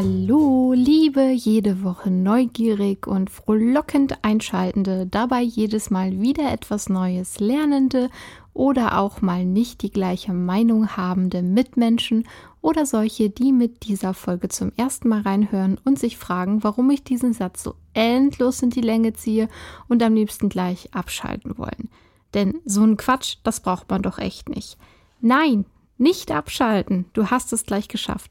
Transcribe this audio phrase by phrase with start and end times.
[0.00, 8.08] Hallo, liebe jede Woche neugierig und frohlockend Einschaltende, dabei jedes Mal wieder etwas Neues Lernende
[8.54, 12.28] oder auch mal nicht die gleiche Meinung habende Mitmenschen
[12.60, 17.02] oder solche, die mit dieser Folge zum ersten Mal reinhören und sich fragen, warum ich
[17.02, 19.48] diesen Satz so endlos in die Länge ziehe
[19.88, 21.90] und am liebsten gleich abschalten wollen.
[22.34, 24.78] Denn so ein Quatsch, das braucht man doch echt nicht.
[25.20, 25.64] Nein,
[25.96, 28.30] nicht abschalten, du hast es gleich geschafft.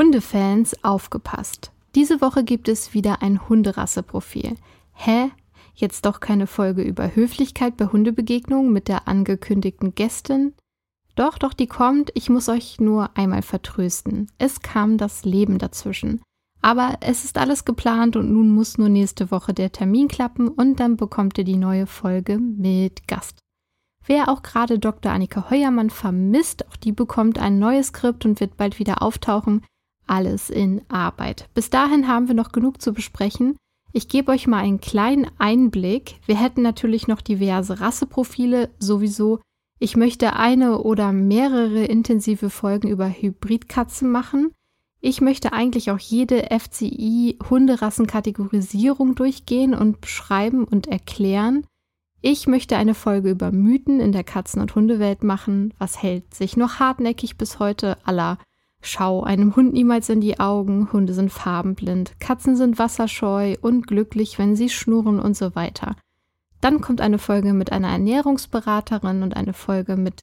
[0.00, 1.72] Hundefans aufgepasst.
[1.94, 4.54] Diese Woche gibt es wieder ein Hunderasseprofil.
[4.94, 5.30] Hä?
[5.74, 10.54] Jetzt doch keine Folge über Höflichkeit bei Hundebegegnungen mit der angekündigten Gästin?
[11.16, 12.12] Doch, doch, die kommt.
[12.14, 14.30] Ich muss euch nur einmal vertrösten.
[14.38, 16.22] Es kam das Leben dazwischen.
[16.62, 20.80] Aber es ist alles geplant und nun muss nur nächste Woche der Termin klappen und
[20.80, 23.38] dann bekommt ihr die neue Folge mit Gast.
[24.06, 25.12] Wer auch gerade Dr.
[25.12, 29.60] Annika Heuermann vermisst, auch die bekommt ein neues Skript und wird bald wieder auftauchen
[30.10, 31.48] alles in Arbeit.
[31.54, 33.56] Bis dahin haben wir noch genug zu besprechen.
[33.92, 36.20] Ich gebe euch mal einen kleinen Einblick.
[36.26, 39.40] Wir hätten natürlich noch diverse Rasseprofile sowieso.
[39.78, 44.52] Ich möchte eine oder mehrere intensive Folgen über Hybridkatzen machen.
[45.00, 51.64] Ich möchte eigentlich auch jede FCI-Hunderassenkategorisierung durchgehen und beschreiben und erklären.
[52.20, 55.72] Ich möchte eine Folge über Mythen in der Katzen- und Hundewelt machen.
[55.78, 58.36] Was hält sich noch hartnäckig bis heute aller
[58.82, 64.38] Schau einem Hund niemals in die Augen, Hunde sind farbenblind, Katzen sind wasserscheu und glücklich,
[64.38, 65.96] wenn sie schnurren und so weiter.
[66.60, 70.20] Dann kommt eine Folge mit einer Ernährungsberaterin und eine Folge mit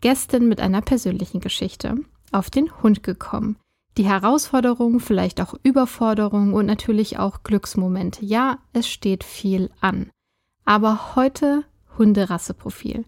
[0.00, 1.96] Gästen mit einer persönlichen Geschichte.
[2.30, 3.56] Auf den Hund gekommen.
[3.96, 8.24] Die Herausforderungen, vielleicht auch Überforderungen und natürlich auch Glücksmomente.
[8.24, 10.10] Ja, es steht viel an.
[10.64, 11.64] Aber heute
[11.96, 13.04] Hunderasseprofil.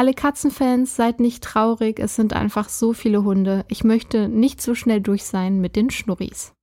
[0.00, 3.66] Alle Katzenfans, seid nicht traurig, es sind einfach so viele Hunde.
[3.68, 6.54] Ich möchte nicht so schnell durch sein mit den Schnurris.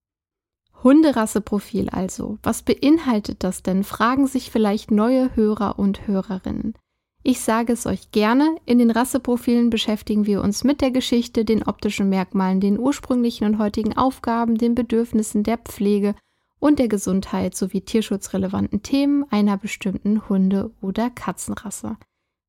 [0.84, 2.40] Hunderasseprofil also.
[2.42, 3.84] Was beinhaltet das denn?
[3.84, 6.74] Fragen sich vielleicht neue Hörer und Hörerinnen.
[7.22, 11.62] Ich sage es euch gerne, in den Rasseprofilen beschäftigen wir uns mit der Geschichte, den
[11.62, 16.16] optischen Merkmalen, den ursprünglichen und heutigen Aufgaben, den Bedürfnissen der Pflege
[16.58, 21.98] und der Gesundheit sowie tierschutzrelevanten Themen einer bestimmten Hunde- oder Katzenrasse.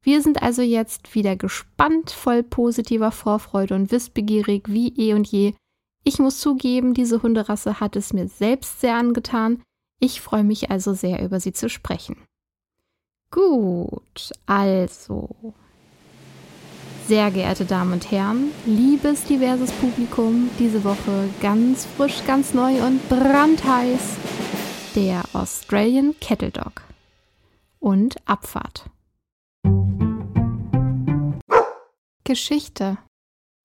[0.02, 5.54] Wir sind also jetzt wieder gespannt, voll positiver Vorfreude und wissbegierig wie eh und je.
[6.04, 9.62] Ich muss zugeben, diese Hunderasse hat es mir selbst sehr angetan.
[10.00, 12.16] Ich freue mich also sehr, über sie zu sprechen.
[13.30, 15.54] Gut, also.
[17.06, 23.06] Sehr geehrte Damen und Herren, liebes diverses Publikum, diese Woche ganz frisch, ganz neu und
[23.08, 24.16] brandheiß
[24.94, 26.82] der Australian Kettle Dog
[27.80, 28.84] und Abfahrt.
[32.28, 32.98] Geschichte.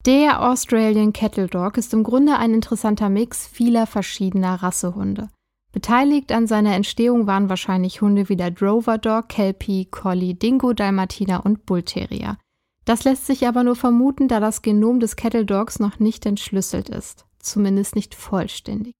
[0.06, 5.28] Der Australian Kettle Dog ist im Grunde ein interessanter Mix vieler verschiedener Rassehunde.
[5.74, 11.46] Beteiligt an seiner Entstehung waren wahrscheinlich Hunde wie der Drover Dog, Kelpie, Collie, Dingo, Dalmatiner
[11.46, 12.38] und Bull Terrier.
[12.86, 16.88] Das lässt sich aber nur vermuten, da das Genom des Kettle Dogs noch nicht entschlüsselt
[16.88, 18.96] ist, zumindest nicht vollständig.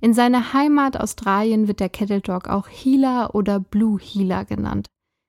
[0.00, 4.86] In seiner Heimat Australien wird der Kettle Dog auch Healer oder Blue Healer genannt.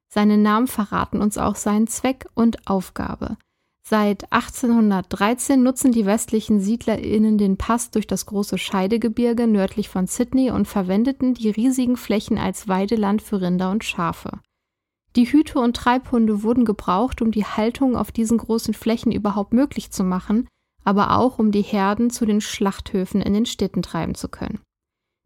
[0.09, 3.35] Seine Namen verraten uns auch seinen Zweck und Aufgabe.
[3.85, 10.51] Seit 1813 nutzen die westlichen SiedlerInnen den Pass durch das große Scheidegebirge nördlich von Sydney
[10.51, 14.39] und verwendeten die riesigen Flächen als Weideland für Rinder und Schafe.
[15.17, 19.91] Die Hüte und Treibhunde wurden gebraucht, um die Haltung auf diesen großen Flächen überhaupt möglich
[19.91, 20.47] zu machen,
[20.85, 24.61] aber auch um die Herden zu den Schlachthöfen in den Städten treiben zu können.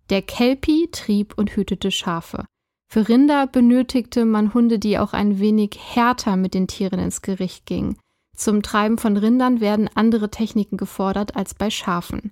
[0.09, 2.45] Der Kelpie trieb und hütete Schafe.
[2.89, 7.65] Für Rinder benötigte man Hunde, die auch ein wenig härter mit den Tieren ins Gericht
[7.65, 7.97] gingen.
[8.37, 12.31] Zum Treiben von Rindern werden andere Techniken gefordert als bei Schafen.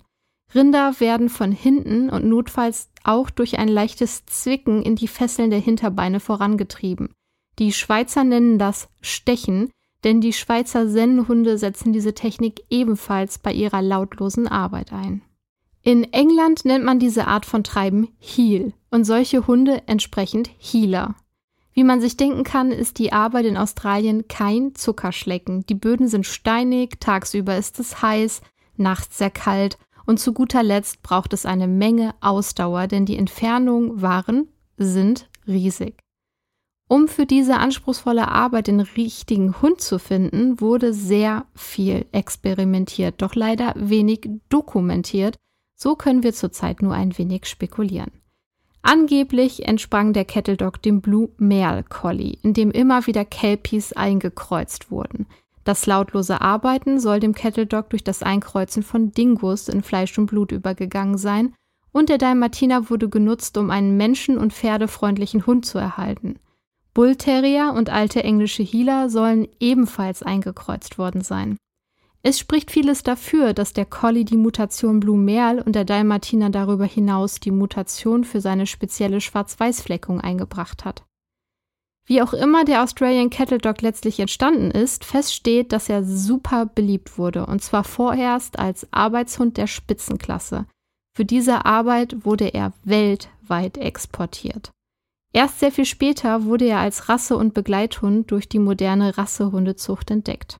[0.54, 5.58] Rinder werden von hinten und notfalls auch durch ein leichtes Zwicken in die Fesseln der
[5.58, 7.10] Hinterbeine vorangetrieben.
[7.58, 9.70] Die Schweizer nennen das Stechen,
[10.04, 15.22] denn die Schweizer Sennenhunde setzen diese Technik ebenfalls bei ihrer lautlosen Arbeit ein.
[15.82, 21.16] In England nennt man diese Art von Treiben Heel und solche Hunde entsprechend Healer.
[21.76, 25.66] Wie man sich denken kann, ist die Arbeit in Australien kein Zuckerschlecken.
[25.66, 28.40] Die Böden sind steinig, tagsüber ist es heiß,
[28.76, 34.00] nachts sehr kalt Und zu guter Letzt braucht es eine Menge Ausdauer, denn die Entfernungen
[34.00, 35.98] waren, sind riesig.
[36.88, 43.34] Um für diese anspruchsvolle Arbeit den richtigen Hund zu finden, wurde sehr viel experimentiert, doch
[43.34, 45.36] leider wenig dokumentiert.
[45.78, 48.12] So können wir zurzeit nur ein wenig spekulieren.
[48.88, 54.92] Angeblich entsprang der Kettle Dog dem Blue Merle Collie, in dem immer wieder Kelpies eingekreuzt
[54.92, 55.26] wurden.
[55.64, 60.26] Das lautlose Arbeiten soll dem Kettle Dog durch das Einkreuzen von Dingos in Fleisch und
[60.26, 61.52] Blut übergegangen sein
[61.90, 66.38] und der Dalmatiner wurde genutzt, um einen menschen- und pferdefreundlichen Hund zu erhalten.
[66.94, 71.56] Bullterrier und alte englische Healer sollen ebenfalls eingekreuzt worden sein.
[72.28, 76.84] Es spricht vieles dafür, dass der Collie die Mutation Blue Merle und der Dalmatiner darüber
[76.84, 81.04] hinaus die Mutation für seine spezielle Schwarz-Weiß-Fleckung eingebracht hat.
[82.04, 86.66] Wie auch immer der Australian Cattle Dog letztlich entstanden ist, fest steht, dass er super
[86.66, 90.66] beliebt wurde, und zwar vorerst als Arbeitshund der Spitzenklasse.
[91.16, 94.72] Für diese Arbeit wurde er weltweit exportiert.
[95.32, 100.56] Erst sehr viel später wurde er als Rasse- und Begleithund durch die moderne Rassehundezucht entdeckt.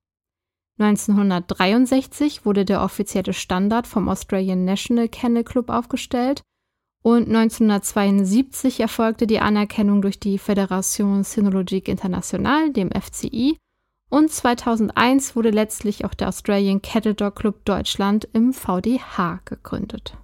[0.78, 6.42] 1963 wurde der offizielle Standard vom Australian National Kennel Club aufgestellt
[7.02, 13.56] und 1972 erfolgte die Anerkennung durch die Fédération Cynologique Internationale, dem FCI,
[14.10, 20.16] und 2001 wurde letztlich auch der Australian Cattle Dog Club Deutschland im VDH gegründet.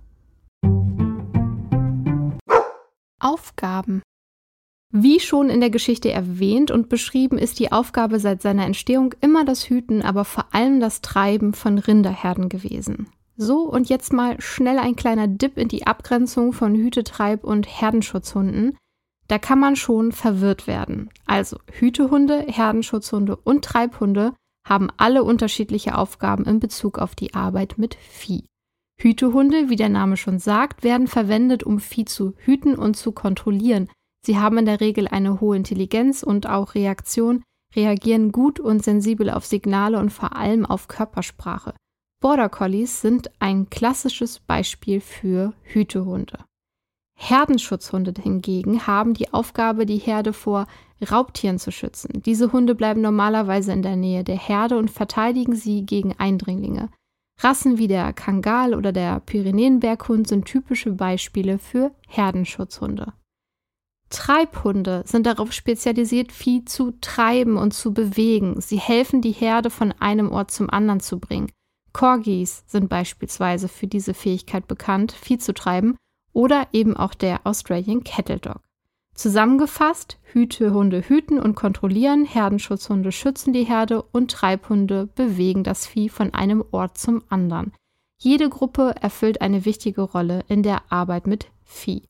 [3.20, 4.02] Aufgaben
[4.92, 9.46] wie schon in der Geschichte erwähnt und beschrieben, ist die Aufgabe seit seiner Entstehung immer
[9.46, 13.08] das Hüten, aber vor allem das Treiben von Rinderherden gewesen.
[13.38, 18.76] So, und jetzt mal schnell ein kleiner Dip in die Abgrenzung von Hütetreib- und Herdenschutzhunden.
[19.28, 21.08] Da kann man schon verwirrt werden.
[21.24, 24.34] Also Hütehunde, Herdenschutzhunde und Treibhunde
[24.68, 28.44] haben alle unterschiedliche Aufgaben in Bezug auf die Arbeit mit Vieh.
[29.00, 33.88] Hütehunde, wie der Name schon sagt, werden verwendet, um Vieh zu hüten und zu kontrollieren–
[34.24, 37.42] Sie haben in der Regel eine hohe Intelligenz und auch Reaktion,
[37.74, 41.74] reagieren gut und sensibel auf Signale und vor allem auf Körpersprache.
[42.20, 46.44] Border Collies sind ein klassisches Beispiel für Hütehunde.
[47.18, 50.66] Herdenschutzhunde hingegen haben die Aufgabe, die Herde vor
[51.10, 52.22] Raubtieren zu schützen.
[52.24, 56.90] Diese Hunde bleiben normalerweise in der Nähe der Herde und verteidigen sie gegen Eindringlinge.
[57.40, 63.12] Rassen wie der Kangal oder der Pyrenäenberghund sind typische Beispiele für Herdenschutzhunde.
[64.12, 68.60] Treibhunde sind darauf spezialisiert, Vieh zu treiben und zu bewegen.
[68.60, 71.50] Sie helfen, die Herde von einem Ort zum anderen zu bringen.
[71.92, 75.96] Corgis sind beispielsweise für diese Fähigkeit bekannt, Vieh zu treiben,
[76.32, 78.60] oder eben auch der Australian Cattle Dog.
[79.14, 86.32] Zusammengefasst, Hütehunde hüten und kontrollieren, Herdenschutzhunde schützen die Herde und Treibhunde bewegen das Vieh von
[86.32, 87.72] einem Ort zum anderen.
[88.18, 92.04] Jede Gruppe erfüllt eine wichtige Rolle in der Arbeit mit Vieh.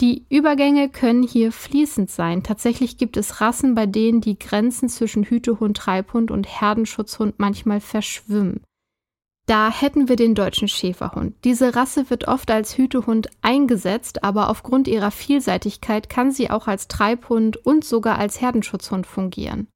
[0.00, 2.42] Die Übergänge können hier fließend sein.
[2.42, 8.62] Tatsächlich gibt es Rassen, bei denen die Grenzen zwischen Hütehund, Treibhund und Herdenschutzhund manchmal verschwimmen.
[9.46, 11.34] Da hätten wir den deutschen Schäferhund.
[11.44, 16.88] Diese Rasse wird oft als Hütehund eingesetzt, aber aufgrund ihrer Vielseitigkeit kann sie auch als
[16.88, 19.66] Treibhund und sogar als Herdenschutzhund fungieren.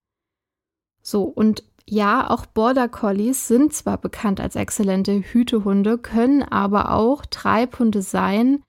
[1.03, 7.27] So, und ja, auch Border Collies sind zwar bekannt als exzellente Hütehunde, können aber auch
[7.27, 8.63] Treibhunde sein,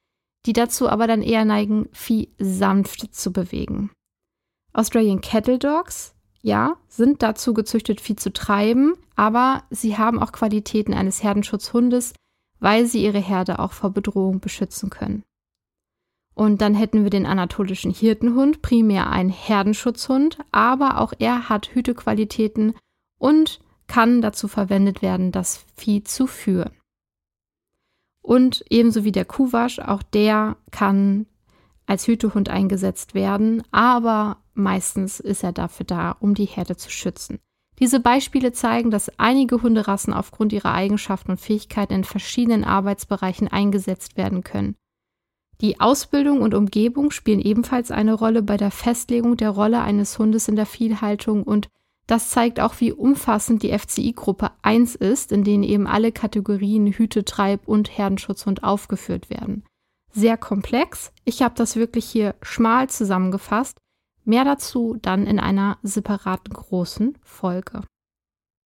[0.45, 3.91] die dazu aber dann eher neigen, Vieh sanft zu bewegen.
[4.73, 10.93] Australian Cattle Dogs, ja, sind dazu gezüchtet, Vieh zu treiben, aber sie haben auch Qualitäten
[10.93, 12.13] eines Herdenschutzhundes,
[12.59, 15.23] weil sie ihre Herde auch vor Bedrohung beschützen können.
[16.35, 22.75] Und dann hätten wir den anatolischen Hirtenhund, primär ein Herdenschutzhund, aber auch er hat Hütequalitäten
[23.17, 26.71] und kann dazu verwendet werden, das Vieh zu führen.
[28.25, 31.27] Und ebenso wie der Kuhwasch, auch der kann
[31.85, 37.37] als Hütehund eingesetzt werden, aber meistens ist er dafür da, um die Herde zu schützen.
[37.77, 44.17] Diese Beispiele zeigen, dass einige Hunderassen aufgrund ihrer Eigenschaften und Fähigkeiten in verschiedenen Arbeitsbereichen eingesetzt
[44.17, 44.75] werden können.
[45.61, 50.47] Die Ausbildung und Umgebung spielen ebenfalls eine Rolle bei der Festlegung der Rolle eines Hundes
[50.47, 51.69] in der Viehhaltung und
[52.07, 57.25] das zeigt auch, wie umfassend die FCI-Gruppe 1 ist, in denen eben alle Kategorien Hüte,
[57.25, 59.63] Treib und Herdenschutzhund aufgeführt werden.
[60.11, 61.11] Sehr komplex.
[61.25, 63.77] Ich habe das wirklich hier schmal zusammengefasst.
[64.23, 67.81] Mehr dazu dann in einer separaten großen Folge.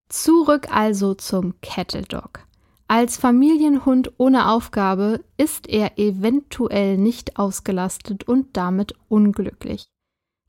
[0.09, 2.45] Zurück also zum Cattle Dog.
[2.87, 9.85] Als Familienhund ohne Aufgabe ist er eventuell nicht ausgelastet und damit unglücklich.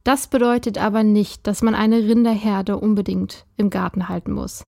[0.05, 4.64] Das bedeutet aber nicht, dass man eine Rinderherde unbedingt im Garten halten muss.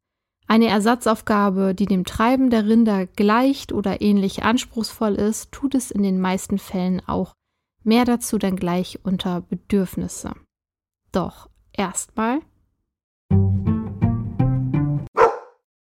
[0.47, 6.03] Eine Ersatzaufgabe, die dem Treiben der Rinder gleicht oder ähnlich anspruchsvoll ist, tut es in
[6.03, 7.35] den meisten Fällen auch.
[7.85, 10.33] Mehr dazu dann gleich unter Bedürfnisse.
[11.13, 12.41] Doch erstmal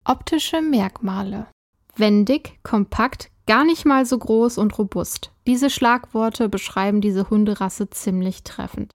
[0.04, 1.48] optische Merkmale.
[1.96, 5.32] Wendig, kompakt, gar nicht mal so groß und robust.
[5.48, 8.92] Diese Schlagworte beschreiben diese Hunderasse ziemlich treffend.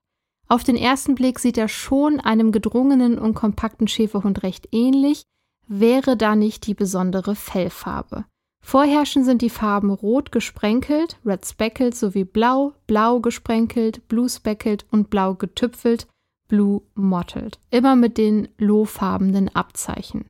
[0.51, 5.23] Auf den ersten Blick sieht er schon einem gedrungenen und kompakten Schäferhund recht ähnlich,
[5.69, 8.25] wäre da nicht die besondere Fellfarbe.
[8.61, 15.09] Vorherrschend sind die Farben rot gesprenkelt, red speckled sowie blau, blau gesprenkelt, blue speckled und
[15.09, 16.09] blau getüpfelt,
[16.49, 17.61] blue mottled.
[17.71, 20.27] Immer mit den lohfarbenen Abzeichen.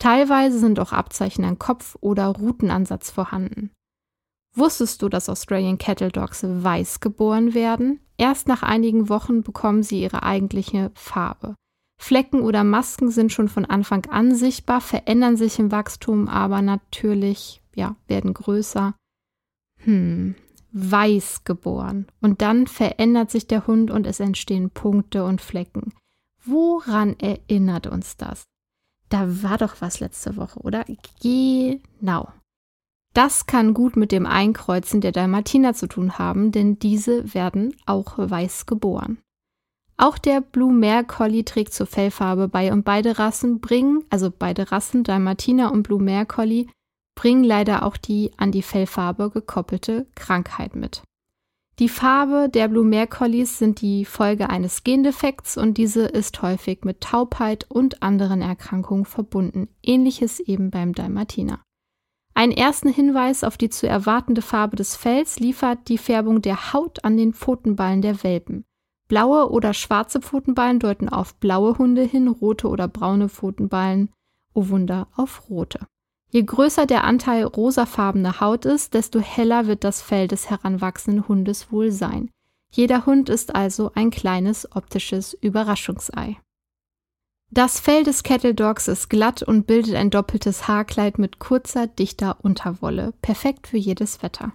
[0.00, 3.70] Teilweise sind auch Abzeichen an Kopf oder Rutenansatz vorhanden.
[4.56, 8.00] Wusstest du, dass Australian Cattle Dogs weiß geboren werden?
[8.22, 11.56] Erst nach einigen Wochen bekommen sie ihre eigentliche Farbe.
[12.00, 17.62] Flecken oder Masken sind schon von Anfang an sichtbar, verändern sich im Wachstum, aber natürlich,
[17.74, 18.94] ja, werden größer.
[19.78, 20.36] Hm,
[20.70, 22.06] weiß geboren.
[22.20, 25.92] Und dann verändert sich der Hund und es entstehen Punkte und Flecken.
[26.44, 28.44] Woran erinnert uns das?
[29.08, 30.84] Da war doch was letzte Woche, oder?
[31.20, 32.28] Genau.
[33.12, 38.14] Das kann gut mit dem Einkreuzen der Dalmatiner zu tun haben, denn diese werden auch
[38.16, 39.18] weiß geboren.
[39.98, 44.72] Auch der Blue Mare Collie trägt zur Fellfarbe bei und beide Rassen bringen, also beide
[44.72, 46.66] Rassen, Dalmatiner und Blue Mare Collie,
[47.14, 51.02] bringen leider auch die an die Fellfarbe gekoppelte Krankheit mit.
[51.78, 56.84] Die Farbe der Blue Mare Collies sind die Folge eines Gendefekts und diese ist häufig
[56.84, 61.62] mit Taubheit und anderen Erkrankungen verbunden, ähnliches eben beim Dalmatiner.
[62.34, 67.04] Einen ersten Hinweis auf die zu erwartende Farbe des Fells liefert die Färbung der Haut
[67.04, 68.64] an den Pfotenballen der Welpen.
[69.08, 74.08] Blaue oder schwarze Pfotenballen deuten auf blaue Hunde hin, rote oder braune Pfotenballen,
[74.54, 75.80] oh Wunder, auf rote.
[76.30, 81.70] Je größer der Anteil rosafarbener Haut ist, desto heller wird das Fell des heranwachsenden Hundes
[81.70, 82.30] wohl sein.
[82.70, 86.38] Jeder Hund ist also ein kleines optisches Überraschungsei.
[87.54, 92.38] Das Fell des Cattle Dogs ist glatt und bildet ein doppeltes Haarkleid mit kurzer, dichter
[92.42, 94.54] Unterwolle, perfekt für jedes Wetter.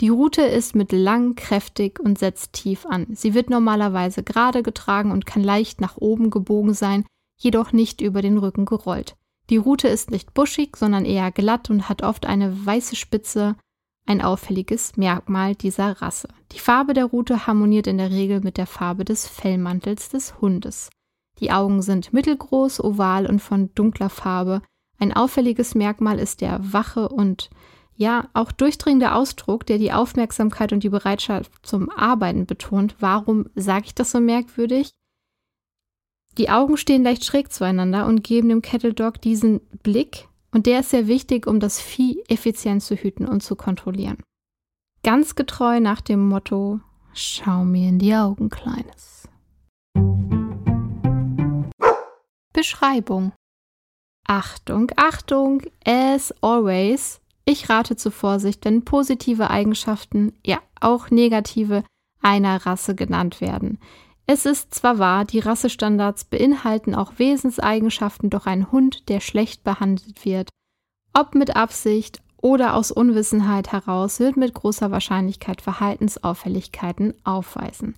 [0.00, 3.06] Die Rute ist mittellang, kräftig und setzt tief an.
[3.12, 7.04] Sie wird normalerweise gerade getragen und kann leicht nach oben gebogen sein,
[7.38, 9.14] jedoch nicht über den Rücken gerollt.
[9.48, 13.54] Die Rute ist nicht buschig, sondern eher glatt und hat oft eine weiße Spitze,
[14.04, 16.26] ein auffälliges Merkmal dieser Rasse.
[16.50, 20.90] Die Farbe der Rute harmoniert in der Regel mit der Farbe des Fellmantels des Hundes.
[21.42, 24.62] Die Augen sind mittelgroß, oval und von dunkler Farbe.
[25.00, 27.50] Ein auffälliges Merkmal ist der wache und
[27.96, 32.94] ja, auch durchdringende Ausdruck, der die Aufmerksamkeit und die Bereitschaft zum Arbeiten betont.
[33.00, 34.92] Warum sage ich das so merkwürdig?
[36.38, 40.80] Die Augen stehen leicht schräg zueinander und geben dem Kettle Dog diesen Blick, und der
[40.80, 44.22] ist sehr wichtig, um das Vieh effizient zu hüten und zu kontrollieren.
[45.02, 46.80] Ganz getreu nach dem Motto:
[47.12, 49.28] Schau mir in die Augen, Kleines.
[52.52, 53.32] Beschreibung.
[54.26, 57.20] Achtung, Achtung, as always.
[57.44, 61.84] Ich rate zur Vorsicht, wenn positive Eigenschaften, ja auch negative,
[62.20, 63.78] einer Rasse genannt werden.
[64.26, 70.24] Es ist zwar wahr, die Rassestandards beinhalten auch Wesenseigenschaften, doch ein Hund, der schlecht behandelt
[70.24, 70.48] wird,
[71.12, 77.96] ob mit Absicht oder aus Unwissenheit heraus, wird mit großer Wahrscheinlichkeit Verhaltensauffälligkeiten aufweisen.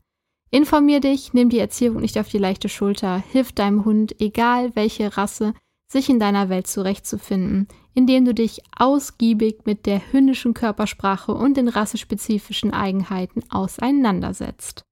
[0.54, 5.16] Informier dich, nimm die Erziehung nicht auf die leichte Schulter, hilf deinem Hund, egal welche
[5.16, 5.52] Rasse,
[5.90, 11.66] sich in deiner Welt zurechtzufinden, indem du dich ausgiebig mit der hündischen Körpersprache und den
[11.66, 14.84] rassespezifischen Eigenheiten auseinandersetzt.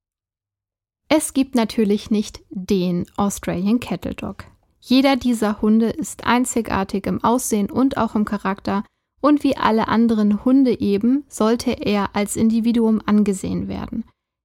[1.08, 4.46] Es gibt natürlich nicht den Australian Cattle Dog.
[4.80, 8.82] Jeder dieser Hunde ist einzigartig im Aussehen und auch im Charakter
[9.20, 14.02] und wie alle anderen Hunde eben sollte er als Individuum angesehen werden.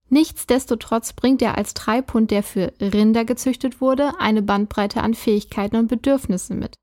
[0.10, 5.88] Nichtsdestotrotz bringt er als Treibhund, der für Rinder gezüchtet wurde, eine Bandbreite an Fähigkeiten und
[5.88, 6.76] Bedürfnissen mit.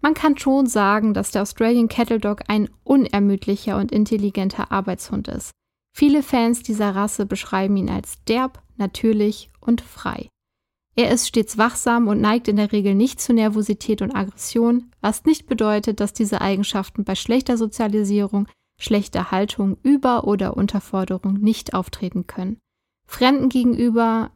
[0.00, 5.52] Man kann schon sagen, dass der Australian Cattle Dog ein unermüdlicher und intelligenter Arbeitshund ist.
[5.94, 10.28] Viele Fans dieser Rasse beschreiben ihn als derb, natürlich und frei.
[10.94, 15.24] Er ist stets wachsam und neigt in der Regel nicht zu Nervosität und Aggression, was
[15.24, 18.46] nicht bedeutet, dass diese Eigenschaften bei schlechter Sozialisierung,
[18.78, 22.58] schlechter Haltung, Über- oder Unterforderung nicht auftreten können.
[23.06, 24.30] Fremden gegenüber,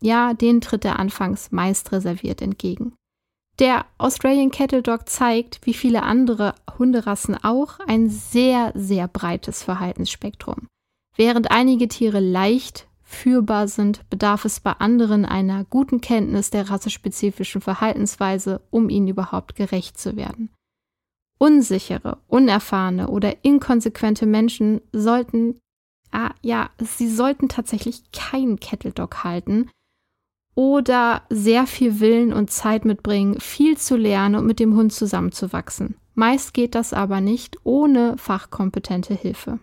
[0.00, 2.94] ja, denen tritt er anfangs meist reserviert entgegen.
[3.58, 10.66] Der Australian Cattle Dog zeigt, wie viele andere Hunderassen auch, ein sehr, sehr breites Verhaltensspektrum.
[11.16, 17.60] Während einige Tiere leicht führbar sind, bedarf es bei anderen einer guten Kenntnis der rassespezifischen
[17.60, 20.48] Verhaltensweise, um ihnen überhaupt gerecht zu werden.
[21.42, 25.58] Unsichere, unerfahrene oder inkonsequente Menschen sollten,
[26.12, 29.70] ah, ja, sie sollten tatsächlich keinen Kettle Dog halten
[30.54, 35.96] oder sehr viel Willen und Zeit mitbringen, viel zu lernen und mit dem Hund zusammenzuwachsen.
[36.14, 39.60] Meist geht das aber nicht ohne fachkompetente Hilfe.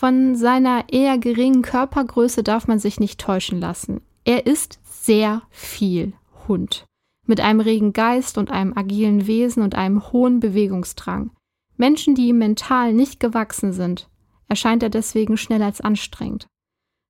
[0.00, 4.00] Von seiner eher geringen Körpergröße darf man sich nicht täuschen lassen.
[4.24, 6.14] Er ist sehr viel
[6.48, 6.86] Hund.
[7.30, 11.30] Mit einem regen Geist und einem agilen Wesen und einem hohen Bewegungsdrang.
[11.76, 14.08] Menschen, die ihm mental nicht gewachsen sind,
[14.48, 16.48] erscheint er deswegen schnell als anstrengend.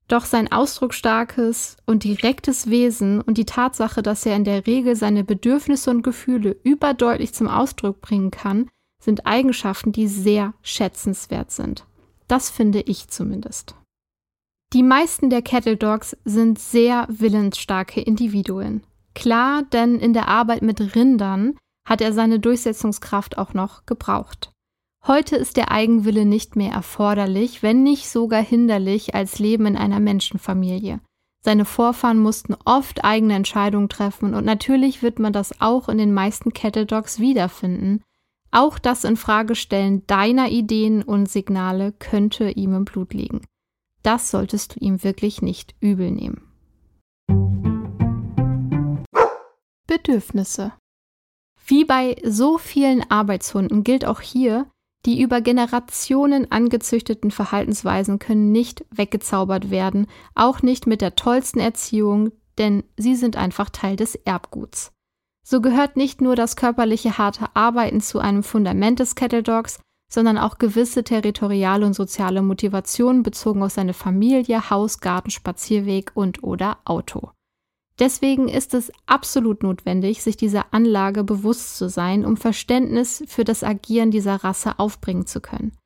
[0.09, 5.25] Doch sein ausdrucksstarkes und direktes Wesen und die Tatsache, dass er in der Regel seine
[5.25, 8.69] Bedürfnisse und Gefühle überdeutlich zum Ausdruck bringen kann,
[9.03, 11.87] sind Eigenschaften, die sehr schätzenswert sind.
[12.29, 13.75] Das finde ich zumindest.
[14.75, 18.83] Die meisten der Cattle Dogs sind sehr willensstarke Individuen.
[19.15, 24.53] Klar, denn in der Arbeit mit Rindern hat er seine Durchsetzungskraft auch noch gebraucht.
[25.07, 29.99] Heute ist der Eigenwille nicht mehr erforderlich, wenn nicht sogar hinderlich als Leben in einer
[29.99, 31.01] Menschenfamilie.
[31.43, 36.13] Seine Vorfahren mussten oft eigene Entscheidungen treffen und natürlich wird man das auch in den
[36.13, 38.03] meisten Cattle Dogs wiederfinden,
[38.51, 43.41] auch das Infragestellen deiner Ideen und Signale könnte ihm im Blut liegen.
[44.03, 46.43] Das solltest du ihm wirklich nicht übel nehmen.
[49.91, 50.73] Bedürfnisse.
[51.67, 54.71] Wie bei so vielen Arbeitshunden gilt auch hier,
[55.05, 60.07] die über Generationen angezüchteten Verhaltensweisen können nicht weggezaubert werden,
[60.37, 64.93] auch nicht mit der tollsten Erziehung, denn sie sind einfach Teil des Erbguts.
[65.45, 69.81] So gehört nicht nur das körperliche harte Arbeiten zu einem Fundament des Kettle Dogs,
[70.13, 76.45] sondern auch gewisse territoriale und soziale Motivationen bezogen auf seine Familie, Haus, Garten, Spazierweg und
[76.45, 77.33] oder Auto.
[78.01, 83.63] Deswegen ist es absolut notwendig, sich dieser Anlage bewusst zu sein, um Verständnis für das
[83.63, 85.77] Agieren dieser Rasse aufbringen zu können.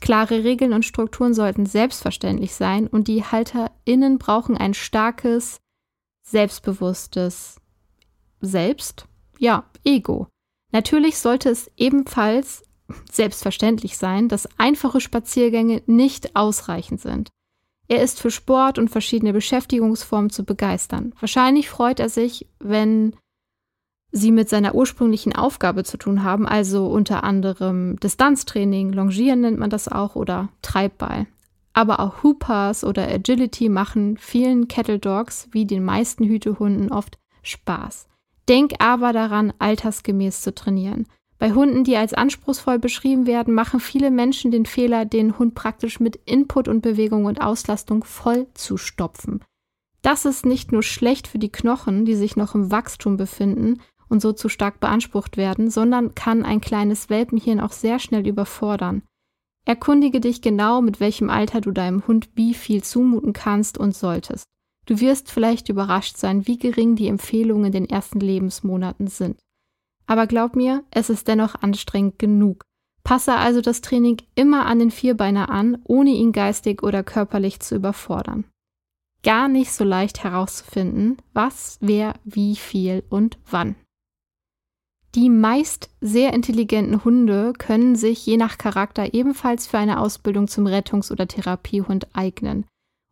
[0.00, 5.60] Klare Regeln und Strukturen sollten selbstverständlich sein und die HalterInnen brauchen ein starkes,
[6.22, 7.60] selbstbewusstes
[8.40, 9.06] Selbst
[9.38, 10.26] ja, Ego.
[10.72, 12.62] Natürlich sollte es ebenfalls
[13.10, 17.30] selbstverständlich sein, dass einfache Spaziergänge nicht ausreichend sind.
[17.90, 21.12] Er ist für Sport und verschiedene Beschäftigungsformen zu begeistern.
[21.18, 23.16] Wahrscheinlich freut er sich, wenn
[24.12, 29.70] sie mit seiner ursprünglichen Aufgabe zu tun haben, also unter anderem Distanztraining, Longieren nennt man
[29.70, 31.26] das auch oder Treibball.
[31.72, 38.06] Aber auch Hoopers oder Agility machen vielen Kettle Dogs wie den meisten Hütehunden oft Spaß.
[38.48, 41.08] Denk aber daran, altersgemäß zu trainieren.
[41.40, 45.98] Bei Hunden, die als anspruchsvoll beschrieben werden, machen viele Menschen den Fehler, den Hund praktisch
[45.98, 49.42] mit Input und Bewegung und Auslastung voll zu stopfen.
[50.02, 54.20] Das ist nicht nur schlecht für die Knochen, die sich noch im Wachstum befinden und
[54.20, 59.02] so zu stark beansprucht werden, sondern kann ein kleines Welpenhirn auch sehr schnell überfordern.
[59.64, 64.44] Erkundige dich genau, mit welchem Alter du deinem Hund wie viel zumuten kannst und solltest.
[64.84, 69.38] Du wirst vielleicht überrascht sein, wie gering die Empfehlungen in den ersten Lebensmonaten sind.
[70.06, 72.64] Aber glaub mir, es ist dennoch anstrengend genug.
[73.04, 77.76] Passe also das Training immer an den Vierbeiner an, ohne ihn geistig oder körperlich zu
[77.76, 78.44] überfordern.
[79.22, 83.76] Gar nicht so leicht herauszufinden, was, wer, wie viel und wann.
[85.14, 90.66] Die meist sehr intelligenten Hunde können sich je nach Charakter ebenfalls für eine Ausbildung zum
[90.66, 92.64] Rettungs- oder Therapiehund eignen.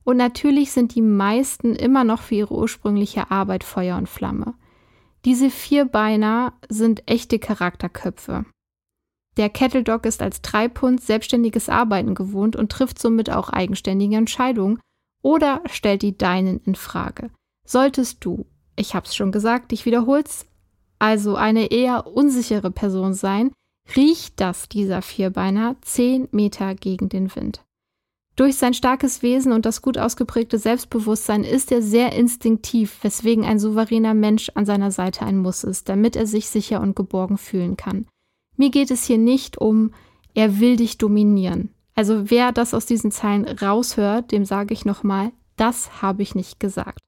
[0.05, 4.55] Und natürlich sind die meisten immer noch für ihre ursprüngliche Arbeit Feuer und Flamme.
[5.25, 8.47] Diese Vierbeiner sind echte Charakterköpfe.
[9.37, 14.81] Der Kettle Dog ist als Treibhund selbstständiges Arbeiten gewohnt und trifft somit auch eigenständige Entscheidungen
[15.23, 17.31] oder stellt die deinen in Frage.
[17.65, 20.47] Solltest du, ich hab's schon gesagt, dich wiederholst,
[20.99, 23.53] also eine eher unsichere Person sein,
[23.95, 27.65] riecht das dieser Vierbeiner zehn Meter gegen den Wind.
[28.39, 33.59] Durch sein starkes Wesen und das gut ausgeprägte Selbstbewusstsein ist er sehr instinktiv, weswegen ein
[33.59, 37.77] souveräner Mensch an seiner Seite ein Muss ist, damit er sich sicher und geborgen fühlen
[37.77, 38.07] kann.
[38.57, 39.91] Mir geht es hier nicht um,
[40.35, 41.75] er will dich dominieren.
[41.97, 46.61] Also wer das aus diesen Zeilen raushört, dem sage ich nochmal, das habe ich nicht
[46.61, 47.01] gesagt.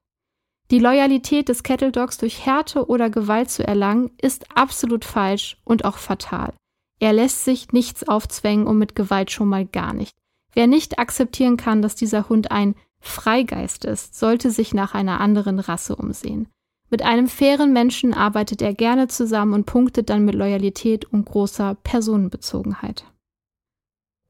[0.69, 5.85] Die Loyalität des Kettle Dogs durch Härte oder Gewalt zu erlangen, ist absolut falsch und
[5.85, 6.53] auch fatal.
[6.99, 10.11] Er lässt sich nichts aufzwängen und mit Gewalt schon mal gar nicht.
[10.53, 15.59] Wer nicht akzeptieren kann, dass dieser Hund ein Freigeist ist, sollte sich nach einer anderen
[15.59, 16.47] Rasse umsehen.
[16.89, 21.75] Mit einem fairen Menschen arbeitet er gerne zusammen und punktet dann mit Loyalität und großer
[21.83, 23.05] Personenbezogenheit.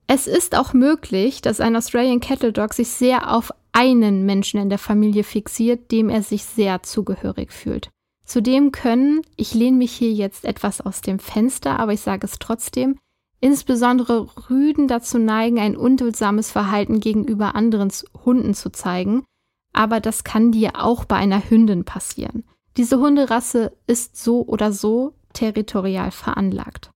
[0.05, 4.69] Es ist auch möglich, dass ein Australian Cattle Dog sich sehr auf einen Menschen in
[4.69, 7.89] der Familie fixiert, dem er sich sehr zugehörig fühlt.
[8.25, 12.39] Zudem können, ich lehne mich hier jetzt etwas aus dem Fenster, aber ich sage es
[12.39, 12.97] trotzdem,
[13.41, 17.91] insbesondere Rüden dazu neigen, ein unduldsames Verhalten gegenüber anderen
[18.23, 19.25] Hunden zu zeigen,
[19.73, 22.43] aber das kann dir auch bei einer Hündin passieren.
[22.77, 26.91] Diese Hunderasse ist so oder so territorial veranlagt.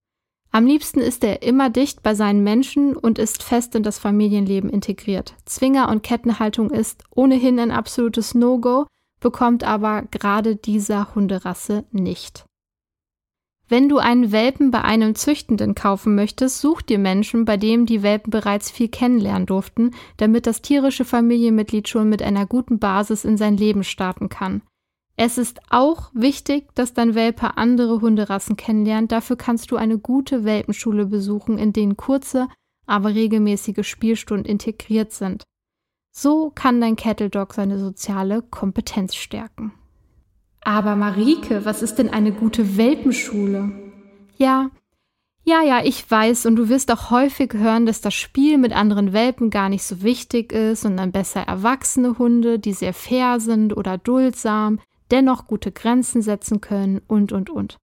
[0.52, 4.70] Am liebsten ist er immer dicht bei seinen Menschen und ist fest in das Familienleben
[4.70, 5.36] integriert.
[5.44, 8.86] Zwinger- und Kettenhaltung ist ohnehin ein absolutes No-Go,
[9.20, 12.46] bekommt aber gerade dieser Hunderasse nicht.
[13.68, 18.04] Wenn du einen Welpen bei einem Züchtenden kaufen möchtest, such dir Menschen, bei denen die
[18.04, 23.38] Welpen bereits viel kennenlernen durften, damit das tierische Familienmitglied schon mit einer guten Basis in
[23.38, 24.62] sein Leben starten kann.
[25.18, 29.12] Es ist auch wichtig, dass dein Welpe andere Hunderassen kennenlernt.
[29.12, 32.50] Dafür kannst du eine gute Welpenschule besuchen, in denen kurze,
[32.86, 35.44] aber regelmäßige Spielstunden integriert sind.
[36.12, 39.74] So kann dein Cattle Dog seine soziale Kompetenz stärken.
[40.66, 43.72] Aber Marike, was ist denn eine gute Welpenschule?
[44.36, 44.72] Ja,
[45.44, 49.14] ja, ja, ich weiß, und du wirst auch häufig hören, dass das Spiel mit anderen
[49.14, 53.78] Welpen gar nicht so wichtig ist und dann besser erwachsene Hunde, die sehr fair sind
[53.78, 54.80] oder duldsam,
[55.12, 57.78] dennoch gute Grenzen setzen können und, und, und.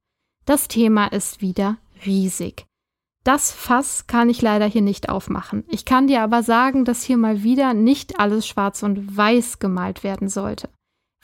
[0.44, 2.66] Das Thema ist wieder riesig.
[3.22, 5.62] Das Fass kann ich leider hier nicht aufmachen.
[5.68, 10.02] Ich kann dir aber sagen, dass hier mal wieder nicht alles schwarz und weiß gemalt
[10.02, 10.68] werden sollte.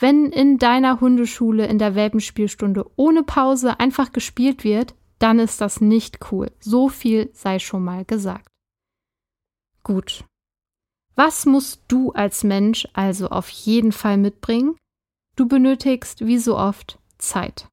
[0.01, 5.81] Wenn in deiner Hundeschule in der Welpenspielstunde ohne Pause einfach gespielt wird, dann ist das
[5.81, 6.53] nicht cool.
[6.61, 8.47] So viel sei schon mal gesagt.
[9.83, 10.25] Gut.
[11.17, 14.77] Was musst du als Mensch also auf jeden Fall mitbringen?
[15.35, 17.67] Du benötigst, wie so oft, Zeit.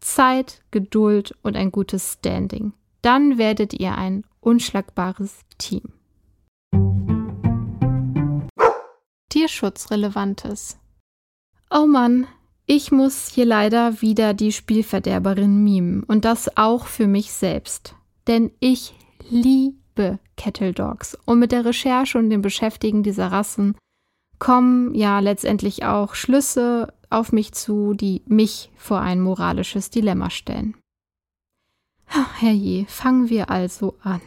[0.00, 2.74] Zeit, Geduld und ein gutes Standing.
[3.00, 5.94] Dann werdet ihr ein unschlagbares Team.
[9.30, 10.80] Tierschutzrelevantes.
[11.72, 12.26] Oh Mann,
[12.66, 17.94] ich muss hier leider wieder die Spielverderberin mimen und das auch für mich selbst.
[18.26, 18.94] Denn ich
[19.28, 23.76] liebe Kettle Dogs und mit der Recherche und dem Beschäftigen dieser Rassen
[24.40, 30.76] kommen ja letztendlich auch Schlüsse auf mich zu, die mich vor ein moralisches Dilemma stellen.
[32.06, 34.20] Herrje, fangen wir also an.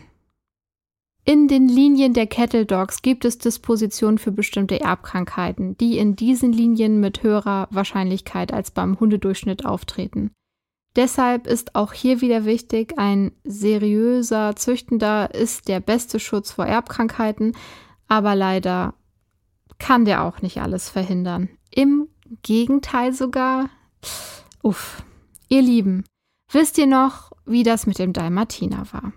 [1.25, 6.51] In den Linien der Cattle Dogs gibt es Dispositionen für bestimmte Erbkrankheiten, die in diesen
[6.51, 10.31] Linien mit höherer Wahrscheinlichkeit als beim Hundedurchschnitt auftreten.
[10.97, 17.55] Deshalb ist auch hier wieder wichtig, ein seriöser Züchtender ist der beste Schutz vor Erbkrankheiten,
[18.07, 18.93] aber leider
[19.79, 21.49] kann der auch nicht alles verhindern.
[21.71, 22.09] Im
[22.41, 23.69] Gegenteil sogar.
[24.61, 25.03] Uff.
[25.47, 26.03] Ihr Lieben,
[26.51, 29.13] wisst ihr noch, wie das mit dem Dalmatiner war?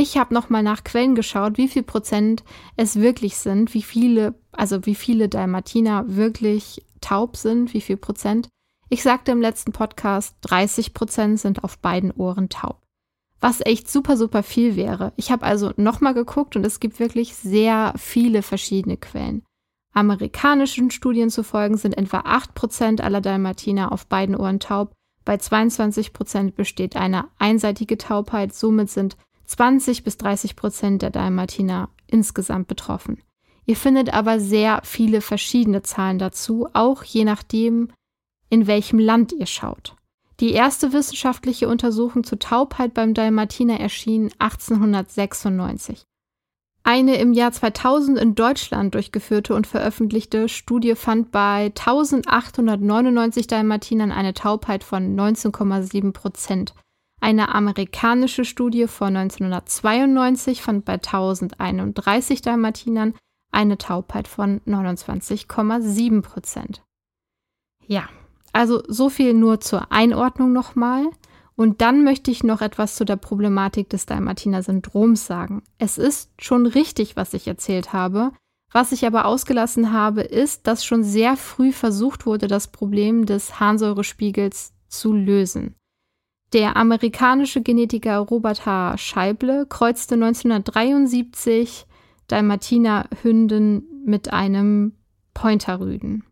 [0.00, 2.44] Ich habe nochmal nach Quellen geschaut, wie viel Prozent
[2.76, 8.48] es wirklich sind, wie viele, also wie viele Dalmatiner wirklich taub sind, wie viel Prozent.
[8.90, 12.80] Ich sagte im letzten Podcast, 30 Prozent sind auf beiden Ohren taub.
[13.40, 15.12] Was echt super, super viel wäre.
[15.16, 19.42] Ich habe also nochmal geguckt und es gibt wirklich sehr viele verschiedene Quellen.
[19.94, 24.92] Amerikanischen Studien zufolge sind etwa 8% aller Dalmatiner auf beiden Ohren taub.
[25.24, 28.54] Bei 22% besteht eine einseitige Taubheit.
[28.54, 29.16] Somit sind
[29.48, 33.22] 20 bis 30 Prozent der Dalmatiner insgesamt betroffen.
[33.66, 37.90] Ihr findet aber sehr viele verschiedene Zahlen dazu, auch je nachdem,
[38.50, 39.96] in welchem Land ihr schaut.
[40.40, 46.04] Die erste wissenschaftliche Untersuchung zur Taubheit beim Dalmatiner erschien 1896.
[46.84, 54.32] Eine im Jahr 2000 in Deutschland durchgeführte und veröffentlichte Studie fand bei 1899 Dalmatinern eine
[54.32, 56.74] Taubheit von 19,7 Prozent.
[57.20, 63.14] Eine amerikanische Studie von 1992 fand bei 1031 Dalmatinern
[63.50, 66.82] eine Taubheit von 29,7 Prozent.
[67.86, 68.08] Ja,
[68.52, 71.06] also so viel nur zur Einordnung nochmal.
[71.56, 75.64] Und dann möchte ich noch etwas zu der Problematik des Dalmatiner-Syndroms sagen.
[75.78, 78.30] Es ist schon richtig, was ich erzählt habe.
[78.70, 83.58] Was ich aber ausgelassen habe, ist, dass schon sehr früh versucht wurde, das Problem des
[83.58, 85.74] Harnsäurespiegels zu lösen.
[86.52, 88.96] Der amerikanische Genetiker Robert H.
[88.96, 91.86] Scheible kreuzte 1973
[92.26, 94.94] Dalmatiner-Hünden mit einem
[95.34, 96.24] Pointerrüden.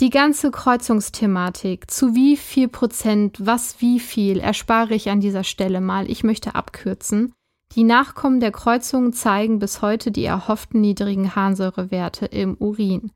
[0.00, 5.80] Die ganze Kreuzungsthematik, zu wie viel Prozent, was wie viel, erspare ich an dieser Stelle
[5.80, 6.08] mal.
[6.08, 7.32] Ich möchte abkürzen.
[7.74, 13.10] Die Nachkommen der Kreuzungen zeigen bis heute die erhofften niedrigen Harnsäurewerte im Urin.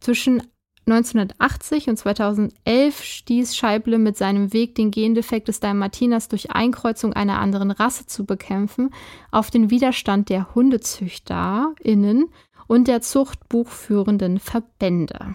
[0.00, 0.42] Zwischen
[0.90, 7.38] 1980 und 2011 stieß Scheible mit seinem Weg, den Gendefekt des Dalmatiners durch Einkreuzung einer
[7.38, 8.90] anderen Rasse zu bekämpfen,
[9.30, 12.28] auf den Widerstand der HundezüchterInnen
[12.66, 15.34] und der zuchtbuchführenden Verbände.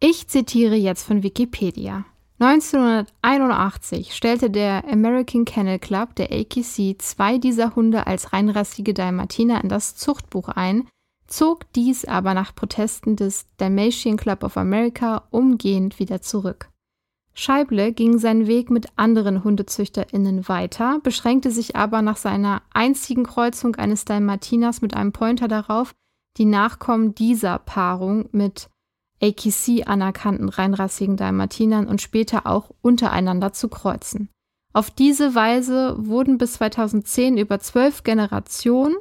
[0.00, 2.04] Ich zitiere jetzt von Wikipedia.
[2.40, 9.68] 1981 stellte der American Kennel Club, der AKC, zwei dieser Hunde als reinrassige Dalmatiner in
[9.68, 10.88] das Zuchtbuch ein,
[11.36, 16.70] zog dies aber nach Protesten des Dalmatian Club of America umgehend wieder zurück.
[17.34, 23.74] Scheible ging seinen Weg mit anderen HundezüchterInnen weiter, beschränkte sich aber nach seiner einzigen Kreuzung
[23.74, 25.92] eines Dalmatiners mit einem Pointer darauf,
[26.36, 28.68] die Nachkommen dieser Paarung mit
[29.20, 34.28] AKC anerkannten reinrassigen Dalmatinern und später auch untereinander zu kreuzen.
[34.72, 38.96] Auf diese Weise wurden bis 2010 über zwölf Generationen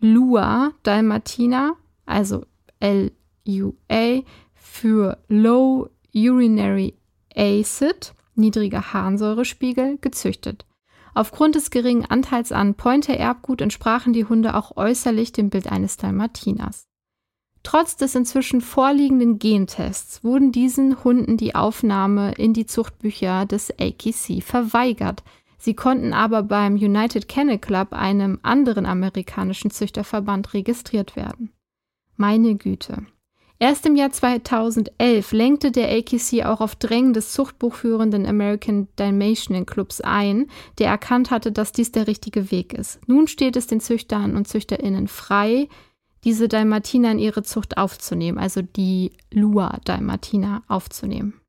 [0.00, 2.44] Lua Dalmatiner, also
[2.80, 4.22] LUA,
[4.54, 6.94] für Low Urinary
[7.34, 10.64] Acid, niedriger Harnsäurespiegel, gezüchtet.
[11.14, 16.84] Aufgrund des geringen Anteils an Pointer-Erbgut entsprachen die Hunde auch äußerlich dem Bild eines Dalmatiners.
[17.64, 24.42] Trotz des inzwischen vorliegenden Gentests wurden diesen Hunden die Aufnahme in die Zuchtbücher des AKC
[24.42, 25.22] verweigert.
[25.58, 31.52] Sie konnten aber beim United Kennel Club, einem anderen amerikanischen Züchterverband, registriert werden.
[32.16, 33.06] Meine Güte.
[33.60, 40.00] Erst im Jahr 2011 lenkte der AKC auch auf Drängen des zuchtbuchführenden American Dalmatian Clubs
[40.00, 40.46] ein,
[40.78, 43.00] der erkannt hatte, dass dies der richtige Weg ist.
[43.08, 45.68] Nun steht es den Züchtern und Züchterinnen frei,
[46.22, 51.40] diese Dalmatiner in ihre Zucht aufzunehmen, also die Lua-Dalmatiner aufzunehmen.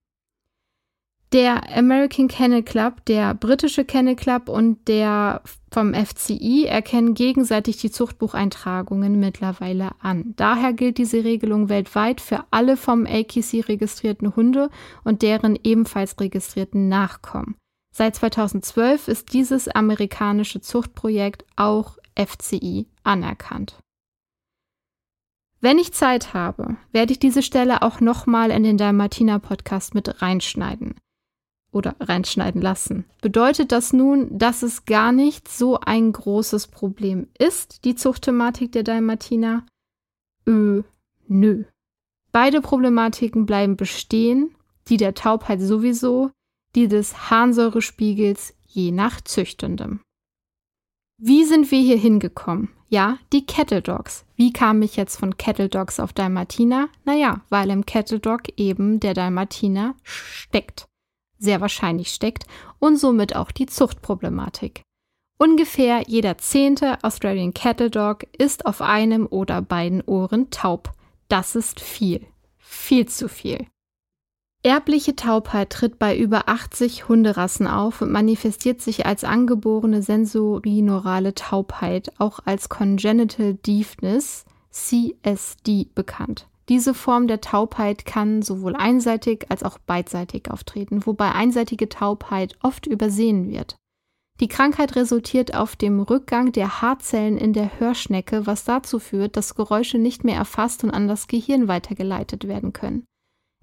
[1.32, 7.92] Der American Kennel Club, der britische Kennel Club und der vom FCI erkennen gegenseitig die
[7.92, 10.34] Zuchtbucheintragungen mittlerweile an.
[10.38, 14.72] Daher gilt diese Regelung weltweit für alle vom AKC registrierten Hunde
[15.04, 17.56] und deren ebenfalls registrierten Nachkommen.
[17.96, 23.78] Seit 2012 ist dieses amerikanische Zuchtprojekt auch FCI anerkannt.
[25.62, 30.24] Wenn ich Zeit habe, werde ich diese Stelle auch nochmal in den Dalmatiner Podcast mit
[30.24, 30.96] reinschneiden
[31.72, 33.06] oder reinschneiden lassen.
[33.22, 38.84] Bedeutet das nun, dass es gar nicht so ein großes Problem ist, die Zuchtthematik der
[38.84, 39.66] Dalmatiner?
[40.48, 40.84] Ö,
[41.28, 41.66] nö.
[42.32, 44.56] Beide Problematiken bleiben bestehen,
[44.88, 46.32] die der Taubheit sowieso,
[46.76, 50.02] die des Harnsäurespiegels je nach Züchtendem.
[51.18, 52.70] Wie sind wir hier hingekommen?
[52.88, 54.26] Ja, die Kettle Dogs.
[54.36, 56.90] Wie kam ich jetzt von Kettle Dogs auf Dalmatiner?
[57.04, 60.89] Naja, weil im Kettle Dog eben der Dalmatiner steckt
[61.40, 62.46] sehr wahrscheinlich steckt
[62.78, 64.84] und somit auch die Zuchtproblematik.
[65.40, 70.92] Ungefähr jeder zehnte Australian Cattle Dog ist auf einem oder beiden Ohren taub.
[71.30, 72.26] Das ist viel.
[72.58, 73.66] Viel zu viel.
[74.62, 82.12] Erbliche Taubheit tritt bei über 80 Hunderassen auf und manifestiert sich als angeborene sensorineurale Taubheit,
[82.18, 86.48] auch als Congenital Deafness, CSD bekannt.
[86.70, 92.86] Diese Form der Taubheit kann sowohl einseitig als auch beidseitig auftreten, wobei einseitige Taubheit oft
[92.86, 93.76] übersehen wird.
[94.40, 99.56] Die Krankheit resultiert auf dem Rückgang der Haarzellen in der Hörschnecke, was dazu führt, dass
[99.56, 103.04] Geräusche nicht mehr erfasst und an das Gehirn weitergeleitet werden können.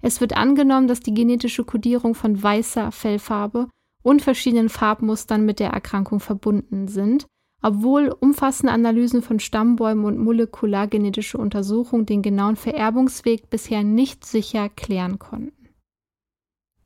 [0.03, 3.69] Es wird angenommen, dass die genetische Kodierung von weißer Fellfarbe
[4.03, 7.25] und verschiedenen Farbmustern mit der Erkrankung verbunden sind,
[7.61, 15.19] obwohl umfassende Analysen von Stammbäumen und molekulargenetische Untersuchungen den genauen Vererbungsweg bisher nicht sicher klären
[15.19, 15.57] konnten.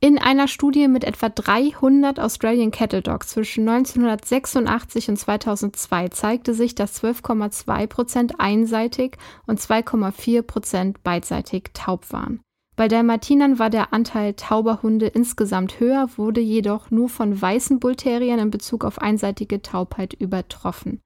[0.04, 6.74] In einer Studie mit etwa 300 Australian Cattle Dogs zwischen 1986 und 2002 zeigte sich,
[6.74, 12.40] dass 12,2 Prozent einseitig und 2,4 Prozent beidseitig taub waren.
[12.74, 18.38] Bei Dalmatinern war der Anteil tauber Hunde insgesamt höher, wurde jedoch nur von weißen Bullterriern
[18.38, 21.00] in Bezug auf einseitige Taubheit übertroffen.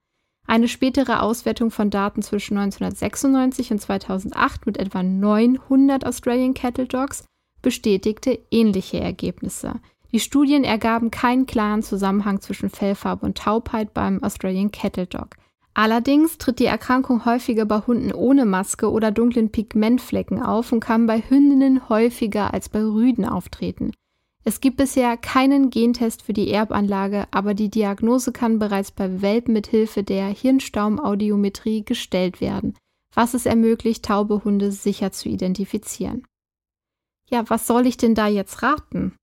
[0.46, 7.24] Eine spätere Auswertung von Daten zwischen 1996 und 2008 mit etwa 900 Australian Cattle Dogs
[7.62, 9.80] bestätigte ähnliche Ergebnisse.
[10.12, 15.30] Die Studien ergaben keinen klaren Zusammenhang zwischen Fellfarbe und Taubheit beim Australian Cattle Dog.
[15.78, 21.06] Allerdings tritt die Erkrankung häufiger bei Hunden ohne Maske oder dunklen Pigmentflecken auf und kann
[21.06, 23.92] bei Hündinnen häufiger als bei Rüden auftreten.
[24.42, 29.52] Es gibt bisher keinen Gentest für die Erbanlage, aber die Diagnose kann bereits bei Welpen
[29.52, 32.74] mit Hilfe der Hirnstaumaudiometrie gestellt werden,
[33.12, 36.26] was es ermöglicht, taube Hunde sicher zu identifizieren.
[37.28, 39.14] Ja, was soll ich denn da jetzt raten?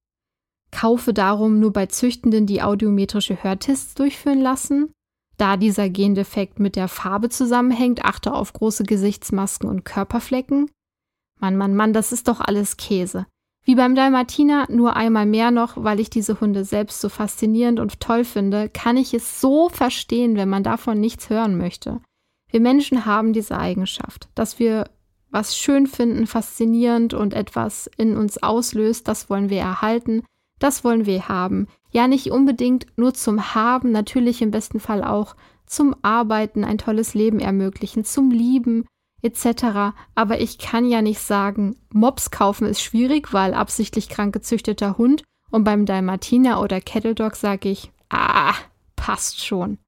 [0.69, 4.93] Kaufe darum nur bei Züchtenden, die audiometrische Hörtests durchführen lassen?
[5.37, 10.69] Da dieser Gendefekt mit der Farbe zusammenhängt, achte auf große Gesichtsmasken und Körperflecken.
[11.39, 13.25] Mann, Mann, Mann, das ist doch alles Käse.
[13.65, 18.01] Wie beim Dalmatiner, nur einmal mehr noch, weil ich diese Hunde selbst so faszinierend und
[18.01, 22.01] toll finde, kann ich es so verstehen, wenn man davon nichts hören möchte.
[22.49, 24.89] Wir Menschen haben diese Eigenschaft, dass wir
[25.31, 30.23] was schön finden, faszinierend und etwas in uns auslöst, das wollen wir erhalten,
[30.63, 31.67] das wollen wir haben.
[31.91, 37.13] Ja, nicht unbedingt nur zum Haben, natürlich im besten Fall auch zum Arbeiten, ein tolles
[37.13, 38.85] Leben ermöglichen, zum Lieben
[39.21, 39.93] etc.
[40.15, 45.23] Aber ich kann ja nicht sagen, Mops kaufen ist schwierig, weil absichtlich krank gezüchteter Hund
[45.51, 48.53] und beim Dalmatiner oder Kettle Dog sage ich, ah,
[48.95, 49.79] passt schon.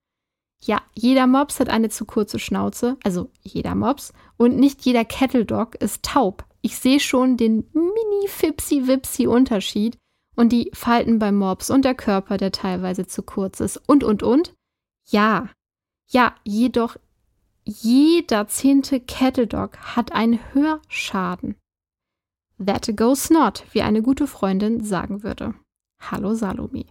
[0.62, 5.46] Ja, jeder Mops hat eine zu kurze Schnauze, also jeder Mops, und nicht jeder Kettle
[5.46, 6.44] Dog ist taub.
[6.62, 9.98] Ich sehe schon den mini-fipsi-wipsi-Unterschied
[10.36, 14.24] und die Falten beim Mops und der Körper, der teilweise zu kurz ist und, und,
[14.24, 14.54] und.
[15.08, 15.50] Ja,
[16.08, 16.98] ja, jedoch
[17.68, 21.56] jeder zehnte Kettle Dog hat einen Hörschaden.
[22.64, 25.56] That goes not, wie eine gute Freundin sagen würde.
[26.00, 26.86] Hallo Salome.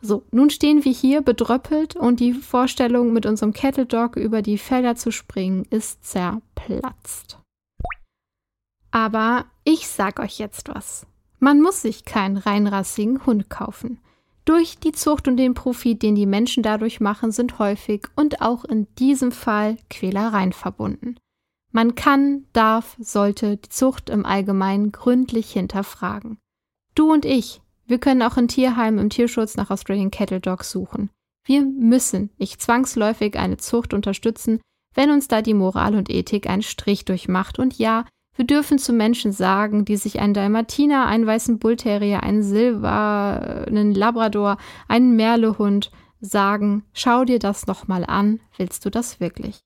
[0.00, 4.58] So, nun stehen wir hier bedröppelt und die Vorstellung, mit unserem Kettle Dog über die
[4.58, 7.38] Felder zu springen, ist zerplatzt.
[8.90, 11.06] Aber ich sag euch jetzt was.
[11.42, 13.98] Man muss sich keinen reinrassigen Hund kaufen.
[14.44, 18.64] Durch die Zucht und den Profit, den die Menschen dadurch machen, sind häufig und auch
[18.64, 21.16] in diesem Fall Quälereien verbunden.
[21.72, 26.38] Man kann, darf, sollte die Zucht im Allgemeinen gründlich hinterfragen.
[26.94, 31.10] Du und ich, wir können auch in Tierheimen im Tierschutz nach Australian Cattle Dogs suchen.
[31.44, 34.60] Wir müssen nicht zwangsläufig eine Zucht unterstützen,
[34.94, 37.58] wenn uns da die Moral und Ethik einen Strich durchmacht.
[37.58, 42.42] Und ja, wir dürfen zu Menschen sagen, die sich einen Dalmatiner, einen weißen Bullterrier, einen
[42.42, 44.56] Silber, einen Labrador,
[44.88, 45.90] einen Merlehund
[46.20, 49.60] sagen, schau dir das nochmal an, willst du das wirklich?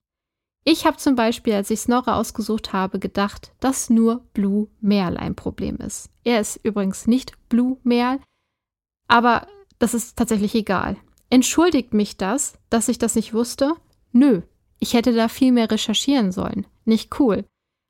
[0.65, 5.33] Ich habe zum Beispiel, als ich Snorre ausgesucht habe, gedacht, dass nur Blue Merl ein
[5.33, 6.09] Problem ist.
[6.25, 8.19] Er ist übrigens nicht Blue Merl,
[9.07, 9.47] aber
[9.79, 10.97] das ist tatsächlich egal.
[11.29, 13.75] Entschuldigt mich das, dass ich das nicht wusste?
[14.11, 14.41] Nö,
[14.79, 16.67] ich hätte da viel mehr recherchieren sollen.
[16.83, 17.45] Nicht cool.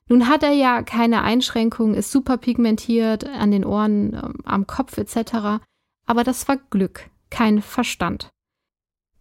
[0.07, 4.97] Nun hat er ja keine Einschränkungen, ist super pigmentiert an den Ohren, ähm, am Kopf
[4.97, 5.61] etc.
[6.05, 8.29] Aber das war Glück, kein Verstand.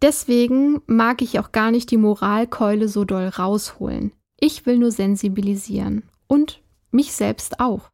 [0.01, 4.11] Deswegen mag ich auch gar nicht die Moralkeule so doll rausholen.
[4.39, 6.03] Ich will nur sensibilisieren.
[6.27, 7.89] Und mich selbst auch.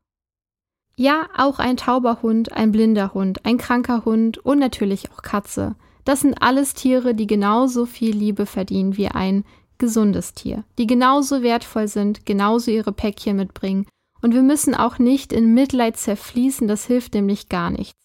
[0.95, 5.75] Ja, auch ein tauber Hund, ein blinder Hund, ein kranker Hund und natürlich auch Katze.
[6.05, 9.45] Das sind alles Tiere, die genauso viel Liebe verdienen wie ein
[9.83, 13.85] gesundes Tier, die genauso wertvoll sind, genauso ihre Päckchen mitbringen.
[14.21, 17.99] Und wir müssen auch nicht in Mitleid zerfließen, das hilft nämlich gar nichts.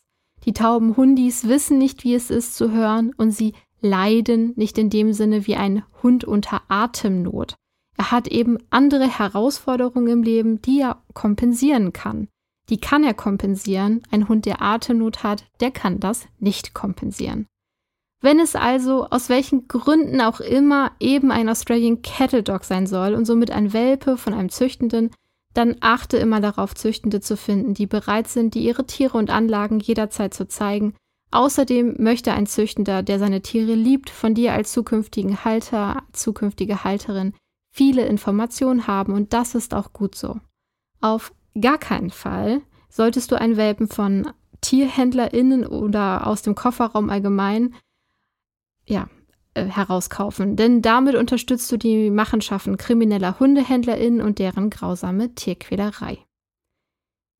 [0.44, 4.90] Die tauben Hundis wissen nicht, wie es ist zu hören und sie leiden nicht in
[4.90, 7.54] dem Sinne wie ein Hund unter Atemnot.
[7.96, 12.26] Er hat eben andere Herausforderungen im Leben, die er kompensieren kann.
[12.70, 14.02] Die kann er kompensieren.
[14.10, 17.46] Ein Hund, der Atemnot hat, der kann das nicht kompensieren.
[18.20, 23.14] Wenn es also aus welchen Gründen auch immer eben ein Australian Cattle Dog sein soll
[23.14, 25.10] und somit ein Welpe von einem Züchtenden,
[25.54, 29.80] dann achte immer darauf, Züchtende zu finden, die bereit sind, die ihre Tiere und Anlagen
[29.80, 30.94] jederzeit zu zeigen
[31.30, 37.34] Außerdem möchte ein Züchtender, der seine Tiere liebt, von dir als zukünftigen Halter, zukünftige Halterin
[37.70, 40.40] viele Informationen haben und das ist auch gut so.
[41.00, 47.74] Auf gar keinen Fall solltest du einen Welpen von TierhändlerInnen oder aus dem Kofferraum allgemein
[48.88, 49.08] ja,
[49.54, 56.18] äh, herauskaufen, denn damit unterstützt du die Machenschaften krimineller HundehändlerInnen und deren grausame Tierquälerei.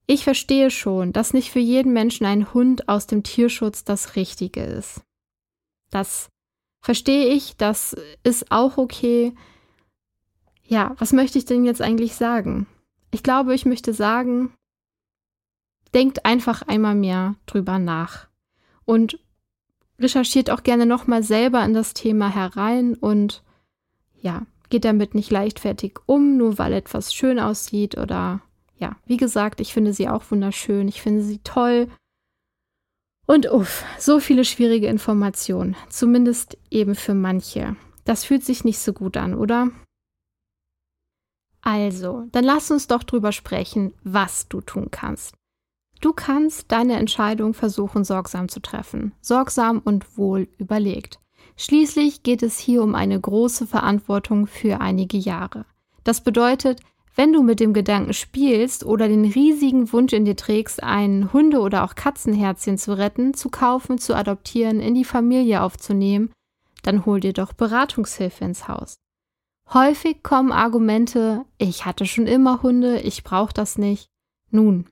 [0.06, 4.62] Ich verstehe schon, dass nicht für jeden Menschen ein Hund aus dem Tierschutz das Richtige
[4.62, 5.02] ist.
[5.90, 6.28] Das
[6.80, 9.34] verstehe ich, das ist auch okay.
[10.64, 12.66] Ja, was möchte ich denn jetzt eigentlich sagen?
[13.11, 14.54] Ich glaube, ich möchte sagen,
[15.94, 18.28] denkt einfach einmal mehr drüber nach
[18.84, 19.18] und
[20.00, 23.42] recherchiert auch gerne nochmal selber in das Thema herein und
[24.20, 28.40] ja, geht damit nicht leichtfertig um, nur weil etwas schön aussieht oder
[28.78, 30.88] ja, wie gesagt, ich finde sie auch wunderschön.
[30.88, 31.88] Ich finde sie toll.
[33.26, 35.76] Und uff, so viele schwierige Informationen.
[35.90, 37.76] Zumindest eben für manche.
[38.05, 39.70] Das fühlt sich nicht so gut an, oder?
[41.61, 45.34] Also, dann lass uns doch drüber sprechen, was du tun kannst.
[46.01, 49.12] Du kannst deine Entscheidung versuchen, sorgsam zu treffen.
[49.20, 51.18] Sorgsam und wohl überlegt.
[51.57, 55.66] Schließlich geht es hier um eine große Verantwortung für einige Jahre.
[56.05, 56.80] Das bedeutet,
[57.16, 61.59] wenn du mit dem Gedanken spielst oder den riesigen Wunsch in dir trägst, ein Hunde-
[61.59, 66.30] oder auch Katzenherzchen zu retten, zu kaufen, zu adoptieren, in die Familie aufzunehmen,
[66.82, 68.99] dann hol dir doch Beratungshilfe ins Haus.
[69.74, 74.07] Häufig kommen Argumente, ich hatte schon immer Hunde, ich brauche das nicht.
[74.53, 74.86] Nun,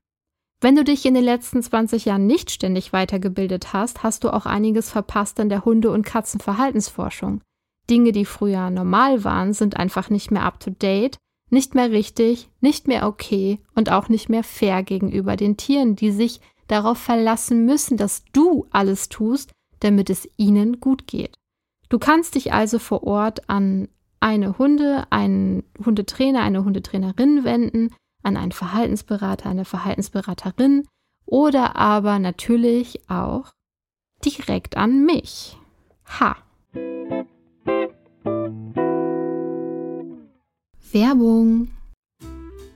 [0.60, 4.46] wenn du dich in den letzten 20 Jahren nicht ständig weitergebildet hast, hast du auch
[4.46, 7.42] einiges verpasst in der Hunde- und Katzenverhaltensforschung.
[7.90, 11.18] Dinge, die früher normal waren, sind einfach nicht mehr up-to-date,
[11.50, 16.10] nicht mehr richtig, nicht mehr okay und auch nicht mehr fair gegenüber den Tieren, die
[16.10, 21.36] sich darauf verlassen müssen, dass du alles tust, damit es ihnen gut geht.
[21.88, 23.88] Du kannst dich also vor Ort an
[24.18, 27.94] eine Hunde, einen Hundetrainer, eine Hundetrainerin wenden,
[28.26, 30.86] an einen Verhaltensberater, eine Verhaltensberaterin
[31.24, 33.52] oder aber natürlich auch
[34.24, 35.56] direkt an mich.
[36.20, 36.36] Ha.
[40.92, 41.68] Werbung.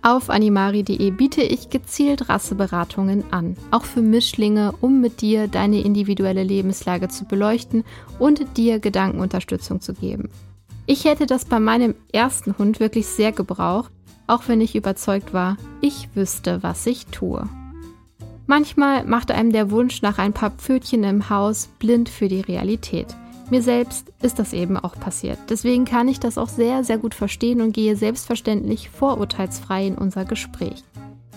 [0.03, 6.43] Auf animari.de biete ich gezielt Rasseberatungen an, auch für Mischlinge, um mit dir deine individuelle
[6.43, 7.85] Lebenslage zu beleuchten
[8.19, 10.31] und dir Gedankenunterstützung zu geben.
[10.87, 13.93] Ich hätte das bei meinem ersten Hund wirklich sehr gebraucht,
[14.31, 17.49] auch wenn ich überzeugt war, ich wüsste, was ich tue.
[18.47, 23.07] Manchmal macht einem der Wunsch nach ein paar Pfötchen im Haus blind für die Realität.
[23.51, 25.39] Mir selbst ist das eben auch passiert.
[25.49, 30.24] Deswegen kann ich das auch sehr, sehr gut verstehen und gehe selbstverständlich vorurteilsfrei in unser
[30.24, 30.85] Gespräch.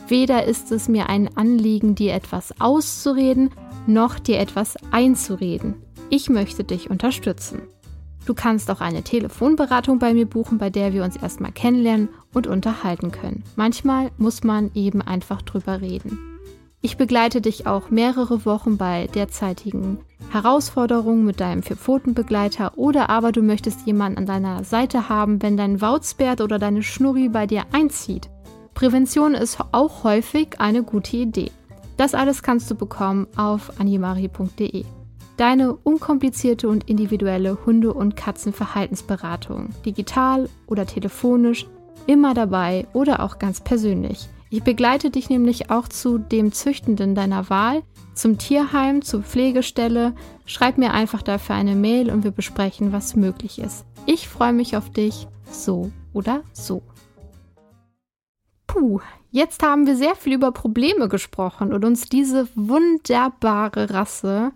[0.08, 3.50] Weder ist es mir ein Anliegen, dir etwas auszureden,
[3.88, 5.76] noch dir etwas einzureden.
[6.10, 7.64] Ich möchte dich unterstützen.
[8.26, 12.48] Du kannst auch eine Telefonberatung bei mir buchen, bei der wir uns erstmal kennenlernen und
[12.48, 13.44] unterhalten können.
[13.56, 16.18] Manchmal muss man eben einfach drüber reden.
[16.82, 20.00] Ich begleite dich auch mehrere Wochen bei derzeitigen
[20.32, 25.80] Herausforderungen mit deinem Vierpfotenbegleiter oder aber du möchtest jemanden an deiner Seite haben, wenn dein
[25.80, 28.30] Wauzbert oder deine Schnurri bei dir einzieht.
[28.74, 31.52] Prävention ist auch häufig eine gute Idee.
[31.96, 34.84] Das alles kannst du bekommen auf animari.de.
[35.38, 41.66] Deine unkomplizierte und individuelle Hunde- und Katzenverhaltensberatung, digital oder telefonisch,
[42.06, 44.30] immer dabei oder auch ganz persönlich.
[44.52, 47.82] Ich begleite dich nämlich auch zu dem Züchtenden deiner Wahl,
[48.14, 50.14] zum Tierheim, zur Pflegestelle.
[50.46, 53.86] Schreib mir einfach dafür eine Mail und wir besprechen, was möglich ist.
[54.06, 56.84] Ich freue mich auf dich, so oder so.
[58.68, 59.00] Puh,
[59.32, 64.52] jetzt haben wir sehr viel über Probleme gesprochen und uns diese wunderbare Rasse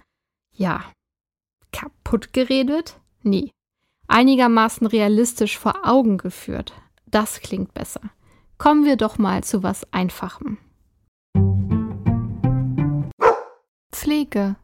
[0.58, 0.84] ja,
[1.72, 3.00] kaputt geredet?
[3.24, 3.52] Nee.
[4.08, 6.74] Einigermaßen realistisch vor Augen geführt.
[7.06, 8.02] Das klingt besser.
[8.58, 10.58] Kommen wir doch mal zu was Einfachem.
[13.92, 14.56] Pflege.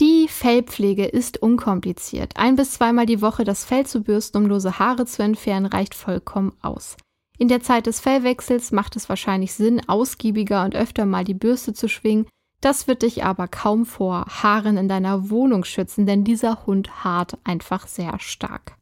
[0.00, 2.36] Die Fellpflege ist unkompliziert.
[2.36, 5.94] Ein bis zweimal die Woche das Fell zu bürsten, um lose Haare zu entfernen, reicht
[5.94, 6.96] vollkommen aus.
[7.36, 11.74] In der Zeit des Fellwechsels macht es wahrscheinlich Sinn, ausgiebiger und öfter mal die Bürste
[11.74, 12.26] zu schwingen,
[12.60, 17.38] das wird dich aber kaum vor Haaren in deiner Wohnung schützen, denn dieser Hund haart
[17.44, 18.76] einfach sehr stark.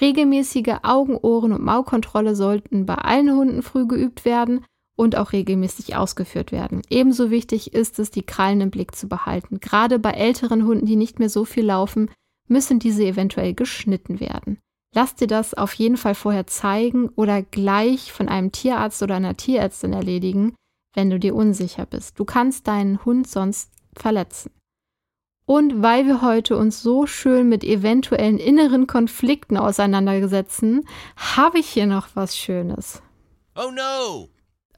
[0.00, 4.64] Regelmäßige Augen-, Ohren- und Maulkontrolle sollten bei allen Hunden früh geübt werden
[4.96, 6.82] und auch regelmäßig ausgeführt werden.
[6.88, 9.60] Ebenso wichtig ist es, die Krallen im Blick zu behalten.
[9.60, 12.10] Gerade bei älteren Hunden, die nicht mehr so viel laufen,
[12.48, 14.58] müssen diese eventuell geschnitten werden.
[14.94, 19.36] Lass dir das auf jeden Fall vorher zeigen oder gleich von einem Tierarzt oder einer
[19.36, 20.54] Tierärztin erledigen,
[20.94, 22.18] wenn du dir unsicher bist.
[22.18, 24.50] Du kannst deinen Hund sonst verletzen.
[25.44, 30.86] Und weil wir heute uns so schön mit eventuellen inneren Konflikten auseinandersetzen,
[31.16, 33.02] habe ich hier noch was Schönes.
[33.56, 34.28] Oh no!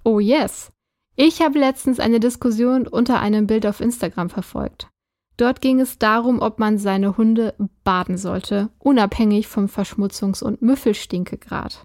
[0.05, 0.73] Oh yes!
[1.17, 4.89] Ich habe letztens eine Diskussion unter einem Bild auf Instagram verfolgt.
[5.37, 11.83] Dort ging es darum, ob man seine Hunde baden sollte, unabhängig vom Verschmutzungs- und Müffelstinkegrad.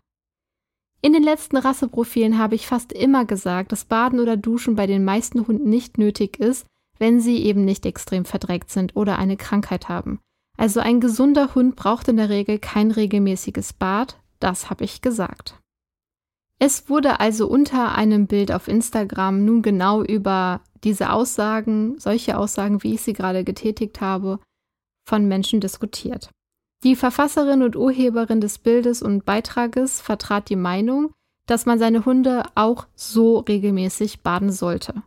[1.01, 5.05] In den letzten Rasseprofilen habe ich fast immer gesagt, dass Baden oder Duschen bei den
[5.05, 6.65] meisten Hunden nicht nötig ist,
[6.97, 10.19] wenn sie eben nicht extrem verdreckt sind oder eine Krankheit haben.
[10.57, 15.55] Also ein gesunder Hund braucht in der Regel kein regelmäßiges Bad, das habe ich gesagt.
[16.61, 22.83] Es wurde also unter einem Bild auf Instagram nun genau über diese Aussagen, solche Aussagen,
[22.83, 24.39] wie ich sie gerade getätigt habe,
[25.07, 26.29] von Menschen diskutiert.
[26.83, 31.11] Die Verfasserin und Urheberin des Bildes und Beitrages vertrat die Meinung,
[31.45, 35.03] dass man seine Hunde auch so regelmäßig baden sollte,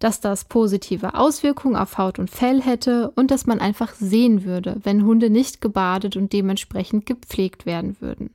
[0.00, 4.80] dass das positive Auswirkungen auf Haut und Fell hätte und dass man einfach sehen würde,
[4.82, 8.34] wenn Hunde nicht gebadet und dementsprechend gepflegt werden würden.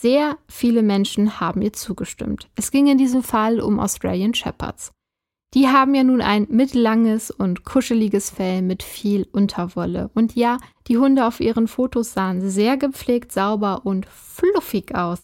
[0.00, 2.48] Sehr viele Menschen haben ihr zugestimmt.
[2.56, 4.92] Es ging in diesem Fall um Australian Shepherds.
[5.54, 10.10] Die haben ja nun ein mittellanges und kuscheliges Fell mit viel Unterwolle.
[10.14, 15.22] Und ja, die Hunde auf ihren Fotos sahen sehr gepflegt, sauber und fluffig aus.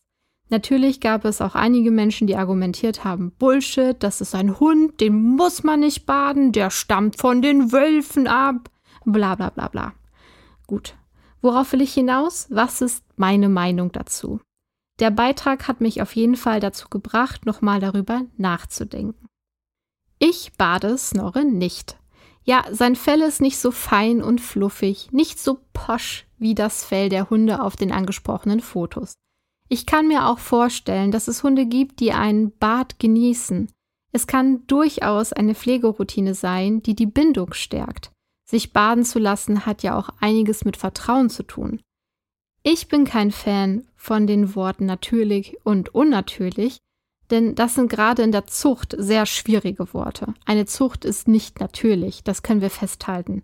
[0.49, 5.37] Natürlich gab es auch einige Menschen, die argumentiert haben, Bullshit, das ist ein Hund, den
[5.37, 8.71] muss man nicht baden, der stammt von den Wölfen ab,
[9.05, 9.95] bla bla bla bla.
[10.67, 10.95] Gut,
[11.41, 12.47] worauf will ich hinaus?
[12.51, 14.41] Was ist meine Meinung dazu?
[15.01, 19.24] Der Beitrag hat mich auf jeden Fall dazu gebracht, nochmal darüber nachzudenken.
[20.19, 21.97] Ich bade Snorre nicht.
[22.45, 27.09] Ja, sein Fell ist nicht so fein und fluffig, nicht so posch wie das Fell
[27.09, 29.15] der Hunde auf den angesprochenen Fotos.
[29.69, 33.71] Ich kann mir auch vorstellen, dass es Hunde gibt, die einen Bad genießen.
[34.13, 38.13] Es kann durchaus eine Pflegeroutine sein, die die Bindung stärkt.
[38.47, 41.81] Sich baden zu lassen hat ja auch einiges mit Vertrauen zu tun.
[42.63, 46.79] Ich bin kein Fan von den Worten natürlich und unnatürlich,
[47.31, 50.35] denn das sind gerade in der Zucht sehr schwierige Worte.
[50.45, 53.43] Eine Zucht ist nicht natürlich, das können wir festhalten.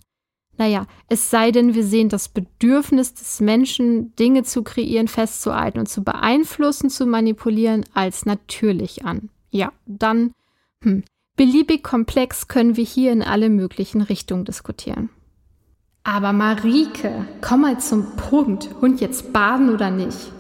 [0.61, 5.89] Naja, es sei denn, wir sehen das Bedürfnis des Menschen, Dinge zu kreieren, festzuhalten und
[5.89, 9.31] zu beeinflussen, zu manipulieren, als natürlich an.
[9.51, 10.33] Ja, dann,
[10.83, 11.03] hm,
[11.37, 15.09] beliebig komplex können wir hier in alle möglichen Richtungen diskutieren.
[16.05, 18.69] Aber Marike, komm mal zum Punkt.
[18.83, 20.33] Hund jetzt baden oder nicht?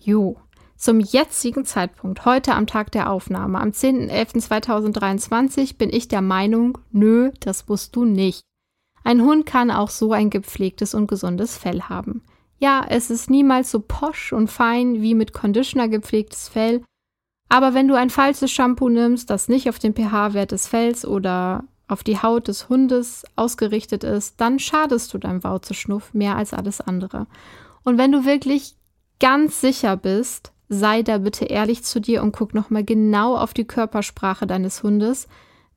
[0.00, 0.36] Jo,
[0.80, 7.32] zum jetzigen Zeitpunkt, heute am Tag der Aufnahme, am 10.11.2023, bin ich der Meinung, nö,
[7.40, 8.40] das musst du nicht.
[9.04, 12.22] Ein Hund kann auch so ein gepflegtes und gesundes Fell haben.
[12.58, 16.82] Ja, es ist niemals so posch und fein wie mit Conditioner gepflegtes Fell,
[17.50, 21.64] aber wenn du ein falsches Shampoo nimmst, das nicht auf den pH-Wert des Fells oder
[21.88, 26.80] auf die Haut des Hundes ausgerichtet ist, dann schadest du deinem Wauzeschnuff mehr als alles
[26.80, 27.26] andere.
[27.82, 28.76] Und wenn du wirklich
[29.18, 33.66] ganz sicher bist, sei da bitte ehrlich zu dir und guck nochmal genau auf die
[33.66, 35.26] Körpersprache deines Hundes,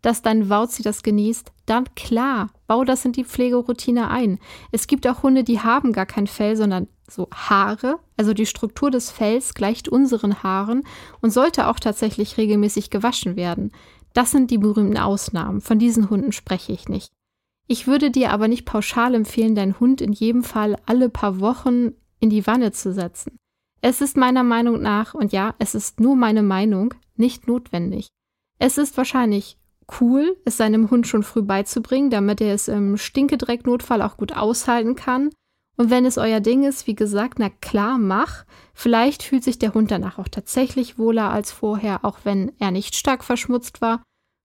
[0.04, 4.38] dass dein Wauzi das genießt, dann klar, bau das in die Pflegeroutine ein.
[4.72, 7.98] Es gibt auch Hunde, die haben gar kein Fell, sondern so Haare.
[8.18, 10.84] Also die Struktur des Fells gleicht unseren Haaren
[11.22, 13.72] und sollte auch tatsächlich regelmäßig gewaschen werden.
[14.14, 15.60] Das sind die berühmten Ausnahmen.
[15.60, 17.12] Von diesen Hunden spreche ich nicht.
[17.68, 21.94] Ich würde dir aber nicht pauschal empfehlen, deinen Hund in jedem Fall alle paar Wochen
[22.20, 23.40] in die Wanne zu setzen.
[23.86, 28.08] Es ist meiner Meinung nach, und ja, es ist nur meine Meinung, nicht notwendig.
[28.58, 29.58] Es ist wahrscheinlich
[30.00, 34.96] cool, es seinem Hund schon früh beizubringen, damit er es im Stinkedrecknotfall auch gut aushalten
[34.96, 35.32] kann.
[35.76, 38.46] Und wenn es euer Ding ist, wie gesagt, na klar, mach.
[38.74, 42.96] Vielleicht fühlt sich der Hund danach auch tatsächlich wohler als vorher, auch wenn er nicht
[42.96, 44.02] stark verschmutzt war.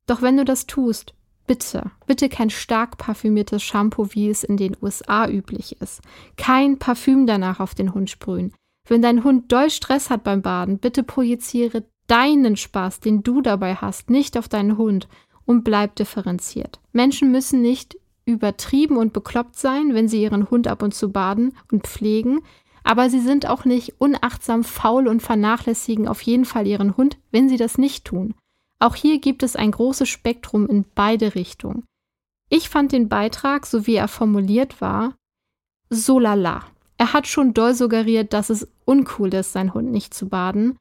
[0.08, 1.14] Doch wenn du das tust,
[1.46, 6.00] bitte, bitte kein stark parfümiertes Shampoo, wie es in den USA üblich ist.
[6.36, 8.52] Kein Parfüm danach auf den Hund sprühen.
[8.88, 13.74] Wenn dein Hund doll Stress hat beim Baden, bitte projiziere deinen Spaß, den du dabei
[13.74, 15.08] hast, nicht auf deinen Hund
[15.44, 16.80] und bleib differenziert.
[16.92, 21.54] Menschen müssen nicht übertrieben und bekloppt sein, wenn sie ihren Hund ab und zu baden
[21.70, 22.40] und pflegen,
[22.82, 27.48] aber sie sind auch nicht unachtsam, faul und vernachlässigen auf jeden Fall ihren Hund, wenn
[27.48, 28.34] sie das nicht tun.
[28.78, 31.84] Auch hier gibt es ein großes Spektrum in beide Richtungen.
[32.48, 35.14] Ich fand den Beitrag, so wie er formuliert war,
[35.90, 36.64] so lala.
[36.98, 40.76] Er hat schon doll suggeriert, dass es uncool ist, seinen Hund nicht zu baden.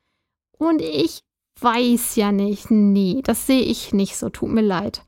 [0.57, 1.22] Und ich
[1.61, 5.03] weiß ja nicht, nee, das sehe ich nicht so, tut mir leid.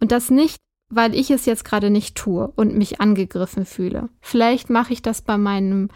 [0.00, 0.58] Und das nicht,
[0.90, 4.08] weil ich es jetzt gerade nicht tue und mich angegriffen fühle.
[4.20, 5.88] Vielleicht mache ich das bei meinem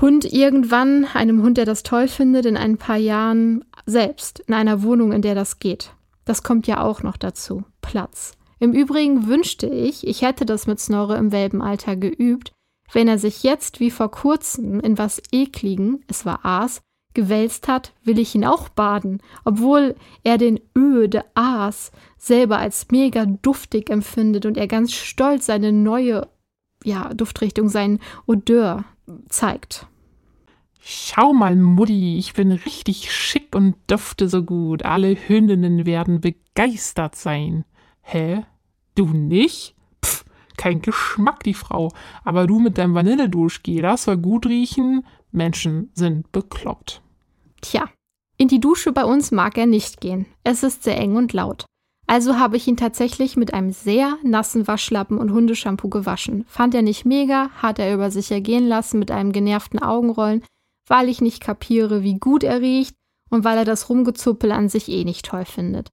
[0.00, 4.82] Hund irgendwann, einem Hund, der das toll findet, in ein paar Jahren selbst, in einer
[4.82, 5.92] Wohnung, in der das geht.
[6.24, 7.64] Das kommt ja auch noch dazu.
[7.80, 8.32] Platz.
[8.60, 12.52] Im Übrigen wünschte ich, ich hätte das mit Snorre im Welpenalter geübt,
[12.92, 16.80] wenn er sich jetzt wie vor kurzem in was Ekligen, es war Aas,
[17.14, 23.26] gewälzt hat, will ich ihn auch baden, obwohl er den öde Aas selber als mega
[23.26, 26.28] duftig empfindet und er ganz stolz seine neue
[26.84, 28.84] ja, Duftrichtung, sein Odeur
[29.28, 29.86] zeigt.
[30.80, 34.84] Schau mal, Mutti, ich bin richtig schick und dufte so gut.
[34.84, 37.64] Alle Hündinnen werden begeistert sein.
[38.00, 38.44] Hä?
[38.94, 39.74] Du nicht?
[40.58, 41.90] Kein Geschmack, die Frau.
[42.24, 45.06] Aber du mit deinem Vanilleduschgel, das soll gut riechen.
[45.32, 47.00] Menschen sind bekloppt.
[47.62, 47.88] Tja,
[48.36, 50.26] in die Dusche bei uns mag er nicht gehen.
[50.44, 51.64] Es ist sehr eng und laut.
[52.06, 56.44] Also habe ich ihn tatsächlich mit einem sehr nassen Waschlappen und Hundeschampoo gewaschen.
[56.48, 60.42] Fand er nicht mega, hat er über sich ergehen lassen mit einem genervten Augenrollen,
[60.86, 62.94] weil ich nicht kapiere, wie gut er riecht
[63.28, 65.90] und weil er das Rumgezuppel an sich eh nicht toll findet.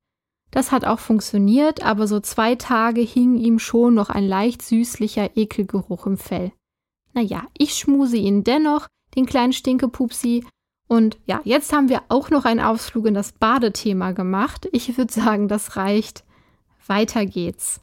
[0.52, 5.36] Das hat auch funktioniert, aber so zwei Tage hing ihm schon noch ein leicht süßlicher
[5.36, 6.52] Ekelgeruch im Fell.
[7.14, 10.46] Naja, ich schmuse ihn dennoch, den kleinen Stinkepupsi.
[10.88, 14.68] Und ja, jetzt haben wir auch noch einen Ausflug in das Badethema gemacht.
[14.72, 16.24] Ich würde sagen, das reicht.
[16.88, 17.82] Weiter geht's.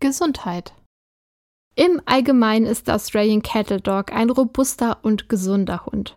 [0.00, 0.74] Gesundheit.
[1.74, 6.16] Im Allgemeinen ist der Australian Cattle Dog ein robuster und gesunder Hund.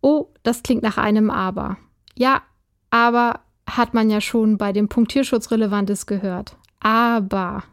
[0.00, 1.76] Oh, das klingt nach einem Aber.
[2.16, 2.42] Ja,
[2.90, 6.56] aber hat man ja schon bei dem Punkt Tierschutz Relevantes gehört.
[6.80, 7.64] Aber.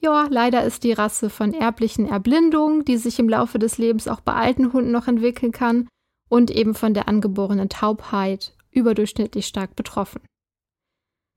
[0.00, 4.20] Ja, leider ist die Rasse von erblichen Erblindungen, die sich im Laufe des Lebens auch
[4.20, 5.88] bei alten Hunden noch entwickeln kann,
[6.28, 10.20] und eben von der angeborenen Taubheit überdurchschnittlich stark betroffen.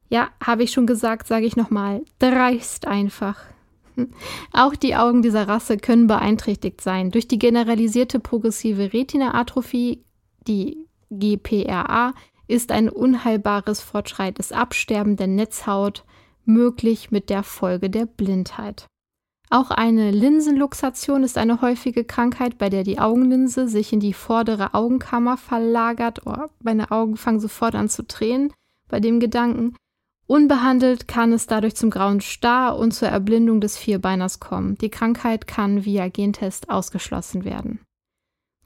[0.10, 3.40] Ja, habe ich schon gesagt, sage ich nochmal, dreist einfach.
[4.54, 7.12] Auch die Augen dieser Rasse können beeinträchtigt sein.
[7.12, 10.04] Durch die generalisierte progressive Retina-Atrophie,
[10.48, 12.14] die GPRA,
[12.48, 16.04] ist ein unheilbares fortschreites Absterben der Netzhaut
[16.46, 18.88] möglich mit der Folge der Blindheit.
[19.52, 24.74] Auch eine Linsenluxation ist eine häufige Krankheit, bei der die Augenlinse sich in die vordere
[24.76, 26.22] Augenkammer verlagert.
[26.26, 28.54] Oh, meine Augen fangen sofort an zu tränen
[28.88, 29.76] bei dem Gedanken.
[30.28, 34.78] Unbehandelt kann es dadurch zum grauen Star und zur Erblindung des Vierbeiners kommen.
[34.78, 37.80] Die Krankheit kann via Gentest ausgeschlossen werden.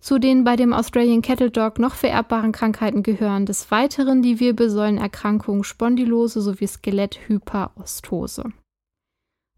[0.04, 5.64] Zu den bei dem Australian Cattle Dog noch vererbbaren Krankheiten gehören des Weiteren die Wirbelsäulenerkrankung
[5.64, 8.52] Spondylose sowie Skeletthyperostose.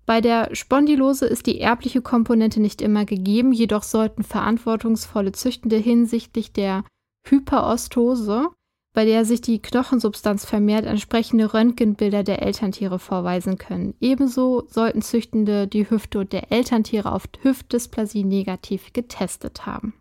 [0.05, 6.53] Bei der Spondylose ist die erbliche Komponente nicht immer gegeben, jedoch sollten verantwortungsvolle Züchtende hinsichtlich
[6.53, 6.83] der
[7.27, 8.49] Hyperostose,
[8.93, 13.95] bei der sich die Knochensubstanz vermehrt, entsprechende Röntgenbilder der Elterntiere vorweisen können.
[13.99, 19.95] Ebenso sollten Züchtende die Hüfte der Elterntiere auf Hüftdysplasie negativ getestet haben.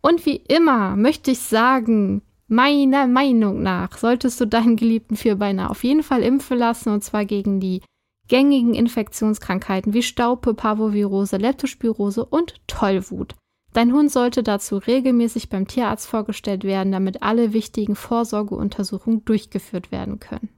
[0.00, 5.84] Und wie immer möchte ich sagen, meiner Meinung nach solltest du deinen geliebten Vierbeiner auf
[5.84, 7.82] jeden Fall impfen lassen und zwar gegen die
[8.28, 13.34] gängigen Infektionskrankheiten wie Staupe, Parvovirose, Leptospirose und Tollwut.
[13.72, 20.18] Dein Hund sollte dazu regelmäßig beim Tierarzt vorgestellt werden, damit alle wichtigen Vorsorgeuntersuchungen durchgeführt werden
[20.18, 20.48] können.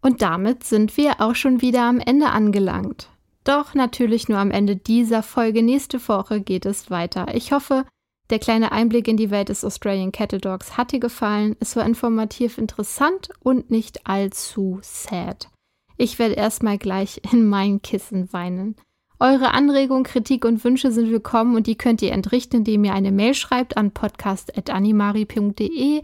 [0.00, 3.10] Und damit sind wir auch schon wieder am Ende angelangt.
[3.44, 5.62] Doch natürlich nur am Ende dieser Folge.
[5.62, 7.34] Nächste Woche geht es weiter.
[7.34, 7.84] Ich hoffe,
[8.30, 11.56] der kleine Einblick in die Welt des Australian Cattle Dogs hat dir gefallen.
[11.58, 15.48] Es war informativ interessant und nicht allzu sad.
[15.96, 18.76] Ich werde erstmal gleich in mein Kissen weinen.
[19.18, 23.12] Eure Anregungen, Kritik und Wünsche sind willkommen und die könnt ihr entrichten, indem ihr eine
[23.12, 26.02] Mail schreibt an podcast.animari.de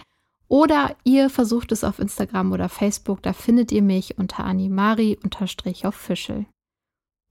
[0.48, 6.44] oder ihr versucht es auf Instagram oder Facebook, da findet ihr mich unter animari-official.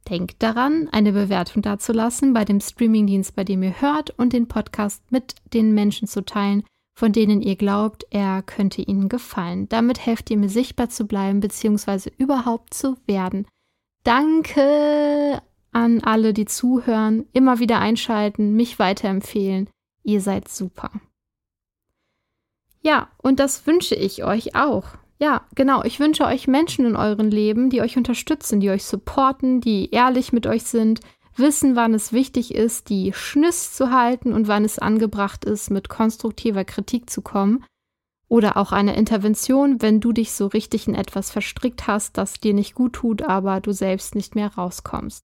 [0.10, 5.12] Denkt daran, eine Bewertung dazulassen bei dem Streamingdienst, bei dem ihr hört und den Podcast
[5.12, 6.64] mit den Menschen zu teilen,
[6.98, 9.68] von denen ihr glaubt, er könnte ihnen gefallen.
[9.70, 12.12] Damit helft ihr mir sichtbar zu bleiben bzw.
[12.18, 13.48] überhaupt zu werden.
[14.04, 15.42] Danke
[15.72, 19.70] an alle, die zuhören, immer wieder einschalten, mich weiterempfehlen.
[20.04, 20.92] Ihr seid super.
[22.86, 24.86] Ja, und das wünsche ich euch auch.
[25.18, 25.84] Ja, genau.
[25.84, 30.32] Ich wünsche euch Menschen in eurem Leben, die euch unterstützen, die euch supporten, die ehrlich
[30.32, 31.00] mit euch sind,
[31.36, 35.90] wissen, wann es wichtig ist, die Schniss zu halten und wann es angebracht ist, mit
[35.90, 37.66] konstruktiver Kritik zu kommen.
[38.28, 42.54] Oder auch eine Intervention, wenn du dich so richtig in etwas verstrickt hast, das dir
[42.54, 45.24] nicht gut tut, aber du selbst nicht mehr rauskommst.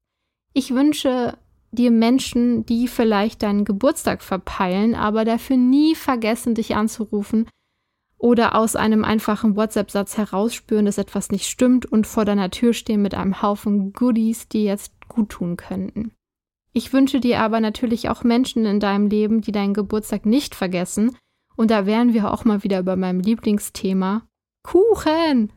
[0.53, 1.37] Ich wünsche
[1.71, 7.47] dir Menschen, die vielleicht deinen Geburtstag verpeilen, aber dafür nie vergessen, dich anzurufen,
[8.21, 13.01] oder aus einem einfachen WhatsApp-Satz herausspüren, dass etwas nicht stimmt und vor deiner Tür stehen
[13.01, 16.11] mit einem Haufen Goodies, die jetzt gut tun könnten.
[16.71, 21.17] Ich wünsche dir aber natürlich auch Menschen in deinem Leben, die deinen Geburtstag nicht vergessen.
[21.55, 24.27] Und da wären wir auch mal wieder bei meinem Lieblingsthema
[24.63, 25.51] Kuchen.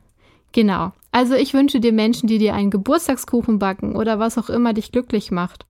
[0.53, 0.93] Genau.
[1.13, 4.91] Also ich wünsche dir Menschen, die dir einen Geburtstagskuchen backen oder was auch immer dich
[4.91, 5.67] glücklich macht.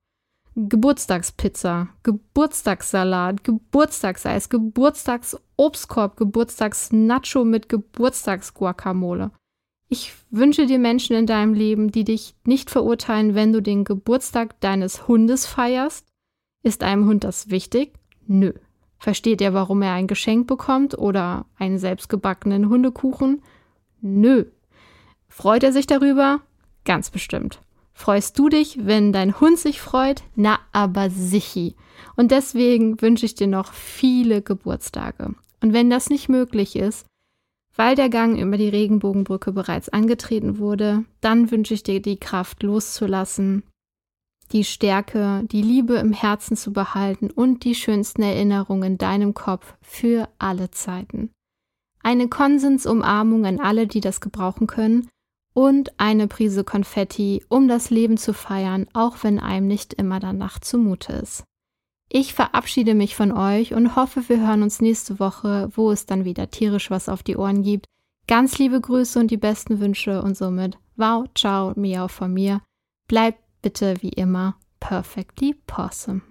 [0.57, 9.33] Geburtstagspizza, Geburtstagssalat, Geburtstagseis, Geburtstagsobstkorb, Geburtstagsnacho mit Geburtstagsguacamole.
[9.89, 14.61] Ich wünsche dir Menschen in deinem Leben, die dich nicht verurteilen, wenn du den Geburtstag
[14.61, 16.07] deines Hundes feierst.
[16.63, 17.93] Ist einem Hund das wichtig?
[18.27, 18.53] Nö.
[18.99, 23.43] Versteht er, warum er ein Geschenk bekommt oder einen selbstgebackenen Hundekuchen?
[24.01, 24.47] Nö.
[25.29, 26.41] Freut er sich darüber?
[26.85, 27.61] Ganz bestimmt.
[27.95, 30.25] Freust du dich, wenn dein Hund sich freut?
[30.35, 31.77] Na, aber sichi.
[32.17, 35.35] Und deswegen wünsche ich dir noch viele Geburtstage.
[35.63, 37.07] Und wenn das nicht möglich ist,
[37.77, 42.63] weil der Gang über die Regenbogenbrücke bereits angetreten wurde, dann wünsche ich dir die Kraft
[42.63, 43.63] loszulassen,
[44.53, 49.75] die Stärke, die Liebe im Herzen zu behalten und die schönsten Erinnerungen in deinem Kopf
[49.81, 51.31] für alle Zeiten.
[52.03, 55.09] Eine Konsensumarmung an alle, die das gebrauchen können
[55.55, 60.59] und eine Prise Konfetti, um das Leben zu feiern, auch wenn einem nicht immer danach
[60.59, 61.45] zumute ist.
[62.11, 66.25] Ich verabschiede mich von euch und hoffe, wir hören uns nächste Woche, wo es dann
[66.25, 67.87] wieder tierisch was auf die Ohren gibt.
[68.27, 72.61] Ganz liebe Grüße und die besten Wünsche und somit wow, ciao, miau von mir.
[73.09, 76.23] Bleibt bitte wie immer perfectly possum.